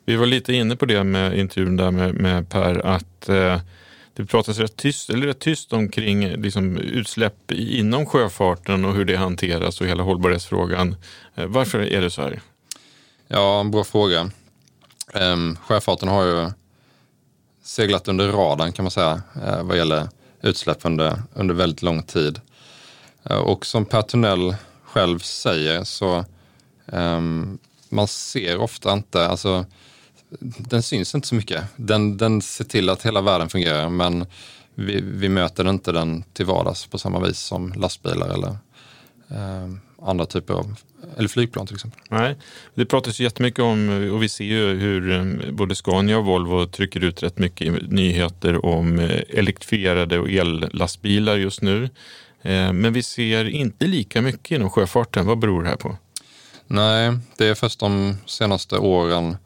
Vi 0.05 0.15
var 0.15 0.25
lite 0.25 0.53
inne 0.53 0.75
på 0.75 0.85
det 0.85 1.03
med 1.03 1.39
intervjun 1.39 1.77
där 1.77 1.91
med, 1.91 2.15
med 2.15 2.49
Per, 2.49 2.85
att 2.85 3.29
eh, 3.29 3.59
det 4.13 4.25
pratas 4.25 4.57
rätt 4.57 4.75
tyst, 4.75 5.09
eller 5.09 5.27
rätt 5.27 5.39
tyst 5.39 5.73
omkring 5.73 6.41
liksom, 6.41 6.77
utsläpp 6.77 7.51
inom 7.51 8.05
sjöfarten 8.05 8.85
och 8.85 8.95
hur 8.95 9.05
det 9.05 9.15
hanteras 9.15 9.81
och 9.81 9.87
hela 9.87 10.03
hållbarhetsfrågan. 10.03 10.95
Eh, 11.35 11.45
varför 11.45 11.79
är 11.79 12.01
det 12.01 12.09
så 12.09 12.21
här? 12.21 12.41
Ja, 13.27 13.59
en 13.59 13.71
bra 13.71 13.83
fråga. 13.83 14.29
Um, 15.13 15.57
sjöfarten 15.67 16.09
har 16.09 16.25
ju 16.25 16.51
seglat 17.63 18.07
under 18.07 18.27
radarn 18.27 18.71
kan 18.71 18.83
man 18.83 18.91
säga 18.91 19.21
uh, 19.35 19.63
vad 19.63 19.77
gäller 19.77 20.07
utsläpp 20.41 20.79
under, 20.81 21.21
under 21.33 21.55
väldigt 21.55 21.81
lång 21.81 22.03
tid. 22.03 22.39
Eh, 23.29 23.37
och 23.37 23.65
som 23.65 23.85
Per 23.85 24.55
själv 24.83 25.19
säger 25.19 25.83
så 25.83 26.25
um, 26.85 27.57
man 27.89 28.07
ser 28.07 28.57
ofta 28.57 28.93
inte, 28.93 29.27
alltså 29.27 29.65
den 30.57 30.83
syns 30.83 31.15
inte 31.15 31.27
så 31.27 31.35
mycket. 31.35 31.63
Den, 31.75 32.17
den 32.17 32.41
ser 32.41 32.63
till 32.65 32.89
att 32.89 33.05
hela 33.05 33.21
världen 33.21 33.49
fungerar 33.49 33.89
men 33.89 34.25
vi, 34.75 35.01
vi 35.01 35.29
möter 35.29 35.69
inte 35.69 35.91
den 35.91 36.23
till 36.23 36.45
vardags 36.45 36.85
på 36.85 36.97
samma 36.97 37.19
vis 37.19 37.39
som 37.39 37.73
lastbilar 37.73 38.29
eller 38.29 38.57
um, 39.27 39.79
andra 40.01 40.25
typer 40.25 40.53
av, 40.53 40.75
eller 41.17 41.27
flygplan 41.27 41.67
till 41.67 41.75
exempel. 41.75 42.01
Nej, 42.09 42.35
det 42.75 42.85
pratas 42.85 43.19
jättemycket 43.19 43.59
om 43.59 44.09
och 44.13 44.23
vi 44.23 44.29
ser 44.29 44.45
ju 44.45 44.79
hur 44.79 45.11
ehm, 45.11 45.41
både 45.51 45.75
Scania 45.75 46.17
och 46.17 46.25
Volvo 46.25 46.65
trycker 46.65 47.03
ut 47.03 47.23
rätt 47.23 47.37
mycket 47.37 47.89
nyheter 47.91 48.65
om 48.65 48.99
eh, 48.99 49.21
elektrifierade 49.29 50.19
och 50.19 50.29
ellastbilar 50.29 51.35
just 51.35 51.61
nu. 51.61 51.89
Eh, 52.45 52.73
men 52.73 52.93
vi 52.93 53.03
ser 53.03 53.45
inte 53.45 53.87
lika 53.87 54.21
mycket 54.21 54.55
inom 54.55 54.69
sjöfarten. 54.69 55.25
Vad 55.25 55.39
beror 55.39 55.63
det 55.63 55.69
här 55.69 55.75
på? 55.75 55.97
Nej, 56.67 57.17
det 57.37 57.47
är 57.47 57.55
först 57.55 57.79
de 57.79 58.17
senaste 58.25 58.77
åren 58.77 59.37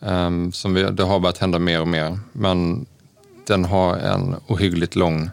um, 0.00 0.52
som 0.52 0.74
vi, 0.74 0.82
det 0.82 1.02
har 1.02 1.20
börjat 1.20 1.38
hända 1.38 1.58
mer 1.58 1.80
och 1.80 1.88
mer. 1.88 2.18
Men 2.32 2.86
den 3.46 3.64
har 3.64 3.96
en 3.96 4.36
ohyggligt 4.46 4.96
lång 4.96 5.30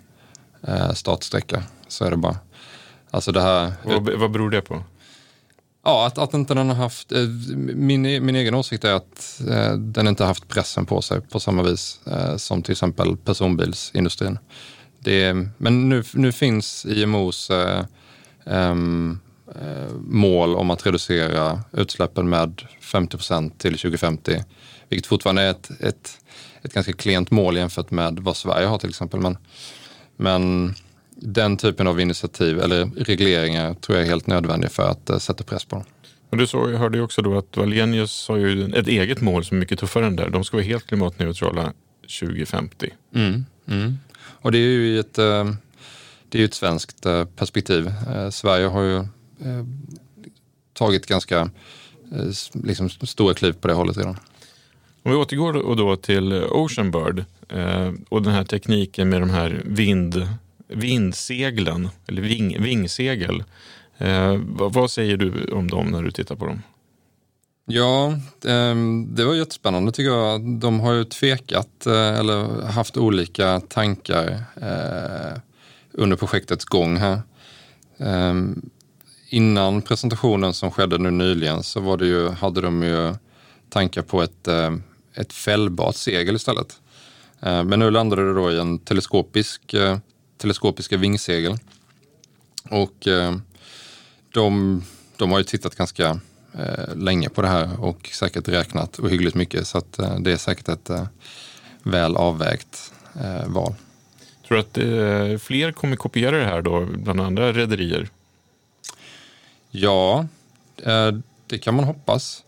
uh, 0.69 0.93
startsträcka, 0.93 1.63
så 1.87 2.05
är 2.05 2.11
det 2.11 2.17
bara. 2.17 2.37
Alltså 3.11 3.31
det 3.31 3.41
här, 3.41 3.73
vad, 3.83 4.09
vad 4.09 4.31
beror 4.31 4.49
det 4.49 4.61
på? 4.61 4.83
Ja, 5.83 6.07
att, 6.07 6.17
att 6.17 6.33
inte 6.33 6.53
den 6.53 6.69
har 6.69 6.75
haft, 6.75 7.11
eh, 7.11 7.19
min, 7.57 8.01
min 8.01 8.35
egen 8.35 8.55
åsikt 8.55 8.83
är 8.83 8.93
att 8.93 9.41
eh, 9.49 9.73
den 9.73 10.07
inte 10.07 10.23
har 10.23 10.27
haft 10.27 10.47
pressen 10.47 10.85
på 10.85 11.01
sig 11.01 11.21
på 11.21 11.39
samma 11.39 11.63
vis 11.63 11.99
eh, 12.05 12.37
som 12.37 12.61
till 12.61 12.71
exempel 12.71 13.17
personbilsindustrin. 13.17 14.39
Det, 14.99 15.47
men 15.57 15.89
nu, 15.89 16.03
nu 16.13 16.31
finns 16.31 16.85
IMOs 16.85 17.49
eh, 17.49 17.85
um, 18.45 19.19
Eh, 19.55 19.93
mål 20.01 20.55
om 20.55 20.69
att 20.69 20.85
reducera 20.85 21.59
utsläppen 21.71 22.29
med 22.29 22.61
50 22.81 23.17
procent 23.17 23.59
till 23.59 23.71
2050. 23.71 24.43
Vilket 24.89 25.07
fortfarande 25.07 25.41
är 25.41 25.49
ett, 25.51 25.71
ett, 25.81 26.19
ett 26.61 26.73
ganska 26.73 26.93
klent 26.93 27.31
mål 27.31 27.57
jämfört 27.57 27.91
med 27.91 28.19
vad 28.19 28.37
Sverige 28.37 28.67
har 28.67 28.77
till 28.77 28.89
exempel. 28.89 29.19
Men, 29.19 29.37
men 30.17 30.73
den 31.15 31.57
typen 31.57 31.87
av 31.87 31.99
initiativ 31.99 32.59
eller 32.59 32.85
regleringar 32.85 33.73
tror 33.73 33.97
jag 33.97 34.05
är 34.05 34.09
helt 34.09 34.27
nödvändiga 34.27 34.69
för 34.69 34.89
att 34.89 35.09
uh, 35.09 35.17
sätta 35.17 35.43
press 35.43 35.65
på 35.65 35.75
dem. 35.75 35.85
Och 36.29 36.37
du 36.37 36.47
så, 36.47 36.69
jag 36.71 36.79
hörde 36.79 36.97
ju 36.97 37.03
också 37.03 37.21
då 37.21 37.37
att 37.37 37.57
Wallenius 37.57 38.27
har 38.27 38.37
ju 38.37 38.73
ett 38.73 38.87
eget 38.87 39.21
mål 39.21 39.45
som 39.45 39.57
är 39.57 39.59
mycket 39.59 39.79
tuffare 39.79 40.05
än 40.05 40.15
där. 40.15 40.29
De 40.29 40.43
ska 40.43 40.57
vara 40.57 40.65
helt 40.65 40.87
klimatneutrala 40.87 41.73
2050. 42.19 42.89
Mm, 43.15 43.45
mm. 43.67 43.97
Och 44.47 44.51
det 44.51 44.57
är 44.57 44.61
ju 44.61 44.99
ett, 44.99 45.17
eh, 45.17 45.51
det 46.29 46.41
är 46.41 46.45
ett 46.45 46.53
svenskt 46.53 47.05
eh, 47.05 47.25
perspektiv. 47.25 47.87
Eh, 47.87 48.29
Sverige 48.29 48.67
har 48.67 48.81
ju 48.81 49.03
tagit 50.73 51.05
ganska 51.05 51.49
liksom 52.53 52.89
stora 52.89 53.33
kliv 53.33 53.53
på 53.53 53.67
det 53.67 53.73
hållet 53.73 53.97
redan. 53.97 54.17
Om 55.03 55.11
vi 55.11 55.17
återgår 55.17 55.75
då, 55.75 55.95
till 55.95 56.33
Oceanbird 56.33 57.25
och 58.09 58.21
den 58.21 58.33
här 58.33 58.43
tekniken 58.43 59.09
med 59.09 59.21
de 59.21 59.29
här 59.29 59.61
vind, 59.65 60.27
vindseglen, 60.67 61.89
eller 62.07 62.21
ving, 62.21 62.63
vingsegel. 62.63 63.43
Vad, 64.47 64.91
säger 64.91 65.17
du 65.17 65.51
om 65.51 65.67
dem 65.67 65.87
när 65.87 66.03
du 66.03 66.11
tittar 66.11 66.35
på 66.35 66.45
dem? 66.45 66.61
Ja, 67.69 68.19
ehm, 68.45 69.15
det 69.15 69.25
var 69.25 69.35
jättespännande 69.35 69.91
tycker 69.91 70.11
jag. 70.11 70.59
De 70.59 70.79
har 70.79 70.93
ju 70.93 71.03
tvekat 71.03 71.85
eh, 71.85 72.19
eller 72.19 72.61
haft 72.61 72.97
olika 72.97 73.59
tankar 73.59 74.43
eh, 74.61 75.39
under 75.91 76.17
projektets 76.17 76.65
gång 76.65 76.97
här. 76.97 77.21
Ehm, 77.97 78.69
innan 79.29 79.81
presentationen 79.81 80.53
som 80.53 80.71
skedde 80.71 80.97
nu 80.97 81.11
nyligen 81.11 81.63
så 81.63 81.79
var 81.79 81.97
det 81.97 82.05
ju, 82.05 82.29
hade 82.29 82.61
de 82.61 82.83
ju 82.83 83.15
tankar 83.69 84.01
på 84.01 84.21
ett, 84.21 84.47
eh, 84.47 84.75
ett 85.13 85.33
fällbart 85.33 85.95
segel 85.95 86.35
istället. 86.35 86.81
Men 87.39 87.79
nu 87.79 87.91
landade 87.91 88.27
det 88.27 88.33
då 88.33 88.51
i 88.51 88.59
en 88.59 88.79
teleskopisk, 88.79 89.75
teleskopiska 90.37 90.97
vingsegel. 90.97 91.57
Och 92.69 93.07
ehm, 93.07 93.41
de, 94.33 94.83
de 95.15 95.31
har 95.31 95.37
ju 95.37 95.43
tittat 95.43 95.75
ganska 95.75 96.19
länge 96.95 97.29
på 97.29 97.41
det 97.41 97.47
här 97.47 97.83
och 97.83 98.09
säkert 98.13 98.47
räknat 98.47 98.99
ohyggligt 98.99 99.35
mycket 99.35 99.67
så 99.67 99.77
att 99.77 99.99
det 100.19 100.31
är 100.31 100.37
säkert 100.37 100.69
ett 100.69 100.89
väl 101.83 102.15
avvägt 102.15 102.93
val. 103.45 103.75
Tror 104.47 104.63
du 104.71 105.33
att 105.35 105.41
fler 105.41 105.71
kommer 105.71 105.95
kopiera 105.95 106.37
det 106.37 106.45
här 106.45 106.61
då, 106.61 106.85
bland 106.85 107.21
andra 107.21 107.53
rederier? 107.53 108.09
Ja, 109.71 110.27
eh, 110.83 111.11
det 111.47 111.57
kan 111.57 111.75
man 111.75 111.85
hoppas. 111.85 112.43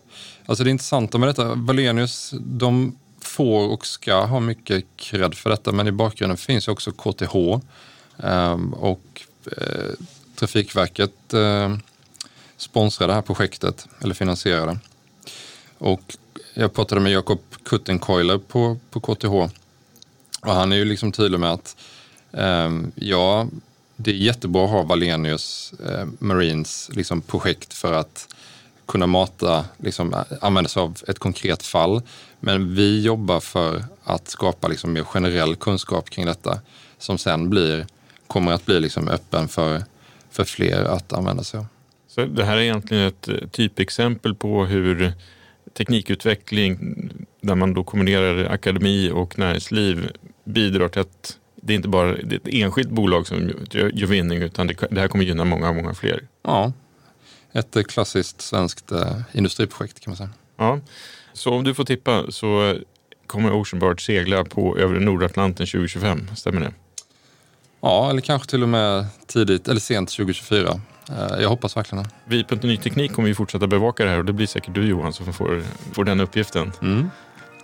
Alltså 0.46 0.64
det 0.64 0.70
intressanta 0.70 1.18
med 1.18 1.28
detta, 1.28 1.54
Valenius, 1.54 2.34
de 2.40 2.98
får 3.20 3.68
och 3.68 3.86
ska 3.86 4.24
ha 4.24 4.40
mycket 4.40 4.84
cred 4.96 5.34
för 5.34 5.50
detta, 5.50 5.72
men 5.72 5.86
i 5.86 5.92
bakgrunden 5.92 6.36
finns 6.36 6.68
ju 6.68 6.72
också 6.72 6.92
KTH 6.92 7.34
och 8.72 9.22
eh, 9.56 9.90
Trafikverket 10.34 11.34
sponsra 12.60 13.06
det 13.06 13.14
här 13.14 13.22
projektet, 13.22 13.86
eller 14.00 14.14
finansiera 14.14 14.66
det. 14.66 14.78
Och 15.78 16.16
jag 16.54 16.72
pratade 16.72 17.00
med 17.00 17.12
Jakob 17.12 17.40
Kuttenkoiler 17.64 18.38
på, 18.38 18.76
på 18.90 19.00
KTH 19.00 19.34
och 20.40 20.54
han 20.54 20.72
är 20.72 20.76
ju 20.76 20.84
liksom 20.84 21.12
tydlig 21.12 21.40
med 21.40 21.52
att 21.52 21.76
eh, 22.32 22.70
ja, 22.94 23.46
det 23.96 24.10
är 24.10 24.14
jättebra 24.14 24.64
att 24.64 24.70
ha 24.70 24.82
Valenius 24.82 25.74
eh, 25.86 26.06
Marines 26.18 26.90
liksom, 26.92 27.20
projekt 27.20 27.74
för 27.74 27.92
att 27.92 28.34
kunna 28.86 29.06
mata, 29.06 29.64
liksom, 29.76 30.24
använda 30.40 30.68
sig 30.68 30.82
av 30.82 30.98
ett 31.08 31.18
konkret 31.18 31.62
fall. 31.62 32.02
Men 32.40 32.74
vi 32.74 33.00
jobbar 33.00 33.40
för 33.40 33.84
att 34.04 34.28
skapa 34.28 34.68
liksom, 34.68 34.92
mer 34.92 35.04
generell 35.04 35.56
kunskap 35.56 36.10
kring 36.10 36.26
detta 36.26 36.60
som 36.98 37.18
sen 37.18 37.50
blir, 37.50 37.86
kommer 38.26 38.52
att 38.52 38.66
bli 38.66 38.80
liksom, 38.80 39.08
öppen 39.08 39.48
för, 39.48 39.84
för 40.30 40.44
fler 40.44 40.84
att 40.84 41.12
använda 41.12 41.44
sig 41.44 41.60
av. 41.60 41.66
Så 42.10 42.24
det 42.24 42.44
här 42.44 42.56
är 42.56 42.60
egentligen 42.60 43.06
ett 43.06 43.28
eh, 43.28 43.34
typexempel 43.50 44.34
på 44.34 44.64
hur 44.64 45.12
teknikutveckling 45.74 46.78
där 47.40 47.54
man 47.54 47.74
då 47.74 47.84
kombinerar 47.84 48.52
akademi 48.52 49.10
och 49.10 49.38
näringsliv 49.38 50.10
bidrar 50.44 50.88
till 50.88 51.00
att 51.00 51.38
det 51.54 51.72
är 51.72 51.76
inte 51.76 51.88
bara 51.88 52.16
ett 52.16 52.48
enskilt 52.48 52.90
bolag 52.90 53.26
som 53.26 53.52
gör 53.70 54.06
vinning 54.06 54.42
utan 54.42 54.66
det, 54.66 54.74
det 54.90 55.00
här 55.00 55.08
kommer 55.08 55.24
gynna 55.24 55.44
många, 55.44 55.72
många 55.72 55.94
fler. 55.94 56.28
Ja, 56.42 56.72
ett 57.52 57.76
eh, 57.76 57.82
klassiskt 57.82 58.40
svenskt 58.40 58.92
eh, 58.92 59.20
industriprojekt 59.32 60.00
kan 60.00 60.10
man 60.10 60.16
säga. 60.16 60.30
Ja. 60.56 60.80
Så 61.32 61.54
om 61.54 61.64
du 61.64 61.74
får 61.74 61.84
tippa 61.84 62.30
så 62.30 62.76
kommer 63.26 63.52
Oceanbird 63.52 64.06
segla 64.06 64.44
på 64.44 64.78
övre 64.78 65.00
Nordatlanten 65.00 65.66
2025, 65.66 66.30
stämmer 66.36 66.60
det? 66.60 66.72
Ja, 67.80 68.10
eller 68.10 68.20
kanske 68.20 68.50
till 68.50 68.62
och 68.62 68.68
med 68.68 69.06
tidigt 69.26 69.68
eller 69.68 69.80
sent 69.80 70.10
2024. 70.10 70.80
Eh, 71.10 71.42
jag 71.42 71.48
hoppas 71.48 71.76
verkligen 71.76 72.04
det. 72.04 72.10
Vi 72.24 72.44
på 72.44 72.54
Ny 72.54 72.76
Teknik 72.76 73.12
kommer 73.12 73.28
ju 73.28 73.34
fortsätta 73.34 73.66
bevaka 73.66 74.04
det 74.04 74.10
här 74.10 74.18
och 74.18 74.24
det 74.24 74.32
blir 74.32 74.46
säkert 74.46 74.74
du 74.74 74.86
Johan 74.86 75.12
som 75.12 75.32
får, 75.32 75.62
får 75.92 76.04
den 76.04 76.20
uppgiften. 76.20 76.72
Mm. 76.82 77.10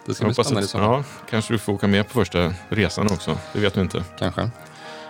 Det 0.07 0.15
ska 0.15 0.25
bli 0.25 0.35
spännande 0.35 0.61
att, 0.61 0.75
Ja, 0.75 1.05
kanske 1.31 1.55
du 1.55 1.59
får 1.59 1.73
åka 1.73 1.87
med 1.87 2.09
på 2.09 2.13
första 2.13 2.55
resan 2.69 3.07
också. 3.07 3.39
Det 3.53 3.61
vet 3.61 3.75
du 3.75 3.81
inte. 3.81 4.05
Kanske. 4.19 4.51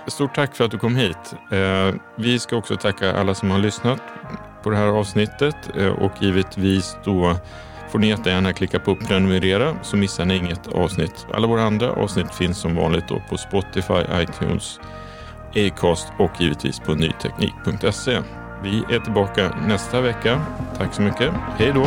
Stort 0.08 0.34
tack 0.34 0.56
för 0.56 0.64
att 0.64 0.70
du 0.70 0.78
kom 0.78 0.96
hit. 0.96 1.34
Eh, 1.50 1.94
vi 2.16 2.38
ska 2.38 2.56
också 2.56 2.76
tacka 2.76 3.12
alla 3.12 3.34
som 3.34 3.50
har 3.50 3.58
lyssnat 3.58 4.00
på 4.62 4.70
det 4.70 4.76
här 4.76 4.86
avsnittet 4.86 5.56
eh, 5.76 5.86
och 5.86 6.12
givetvis 6.20 6.96
då 7.04 7.36
får 7.90 7.98
ni 7.98 8.08
jättegärna 8.08 8.52
klicka 8.52 8.78
på 8.78 8.96
prenumerera 8.96 9.76
så 9.82 9.96
missar 9.96 10.24
ni 10.24 10.36
inget 10.36 10.66
avsnitt. 10.66 11.26
Alla 11.32 11.46
våra 11.46 11.62
andra 11.62 11.90
avsnitt 11.90 12.34
finns 12.34 12.58
som 12.58 12.74
vanligt 12.74 13.08
då 13.08 13.22
på 13.28 13.36
Spotify, 13.36 14.02
iTunes, 14.12 14.80
Acast 15.56 16.12
och 16.18 16.40
givetvis 16.40 16.80
på 16.80 16.94
nyteknik.se. 16.94 18.22
Vi 18.62 18.84
är 18.94 19.00
tillbaka 19.00 19.56
nästa 19.68 20.00
vecka. 20.00 20.42
Tack 20.78 20.94
så 20.94 21.02
mycket. 21.02 21.32
Hej 21.58 21.72
då! 21.74 21.86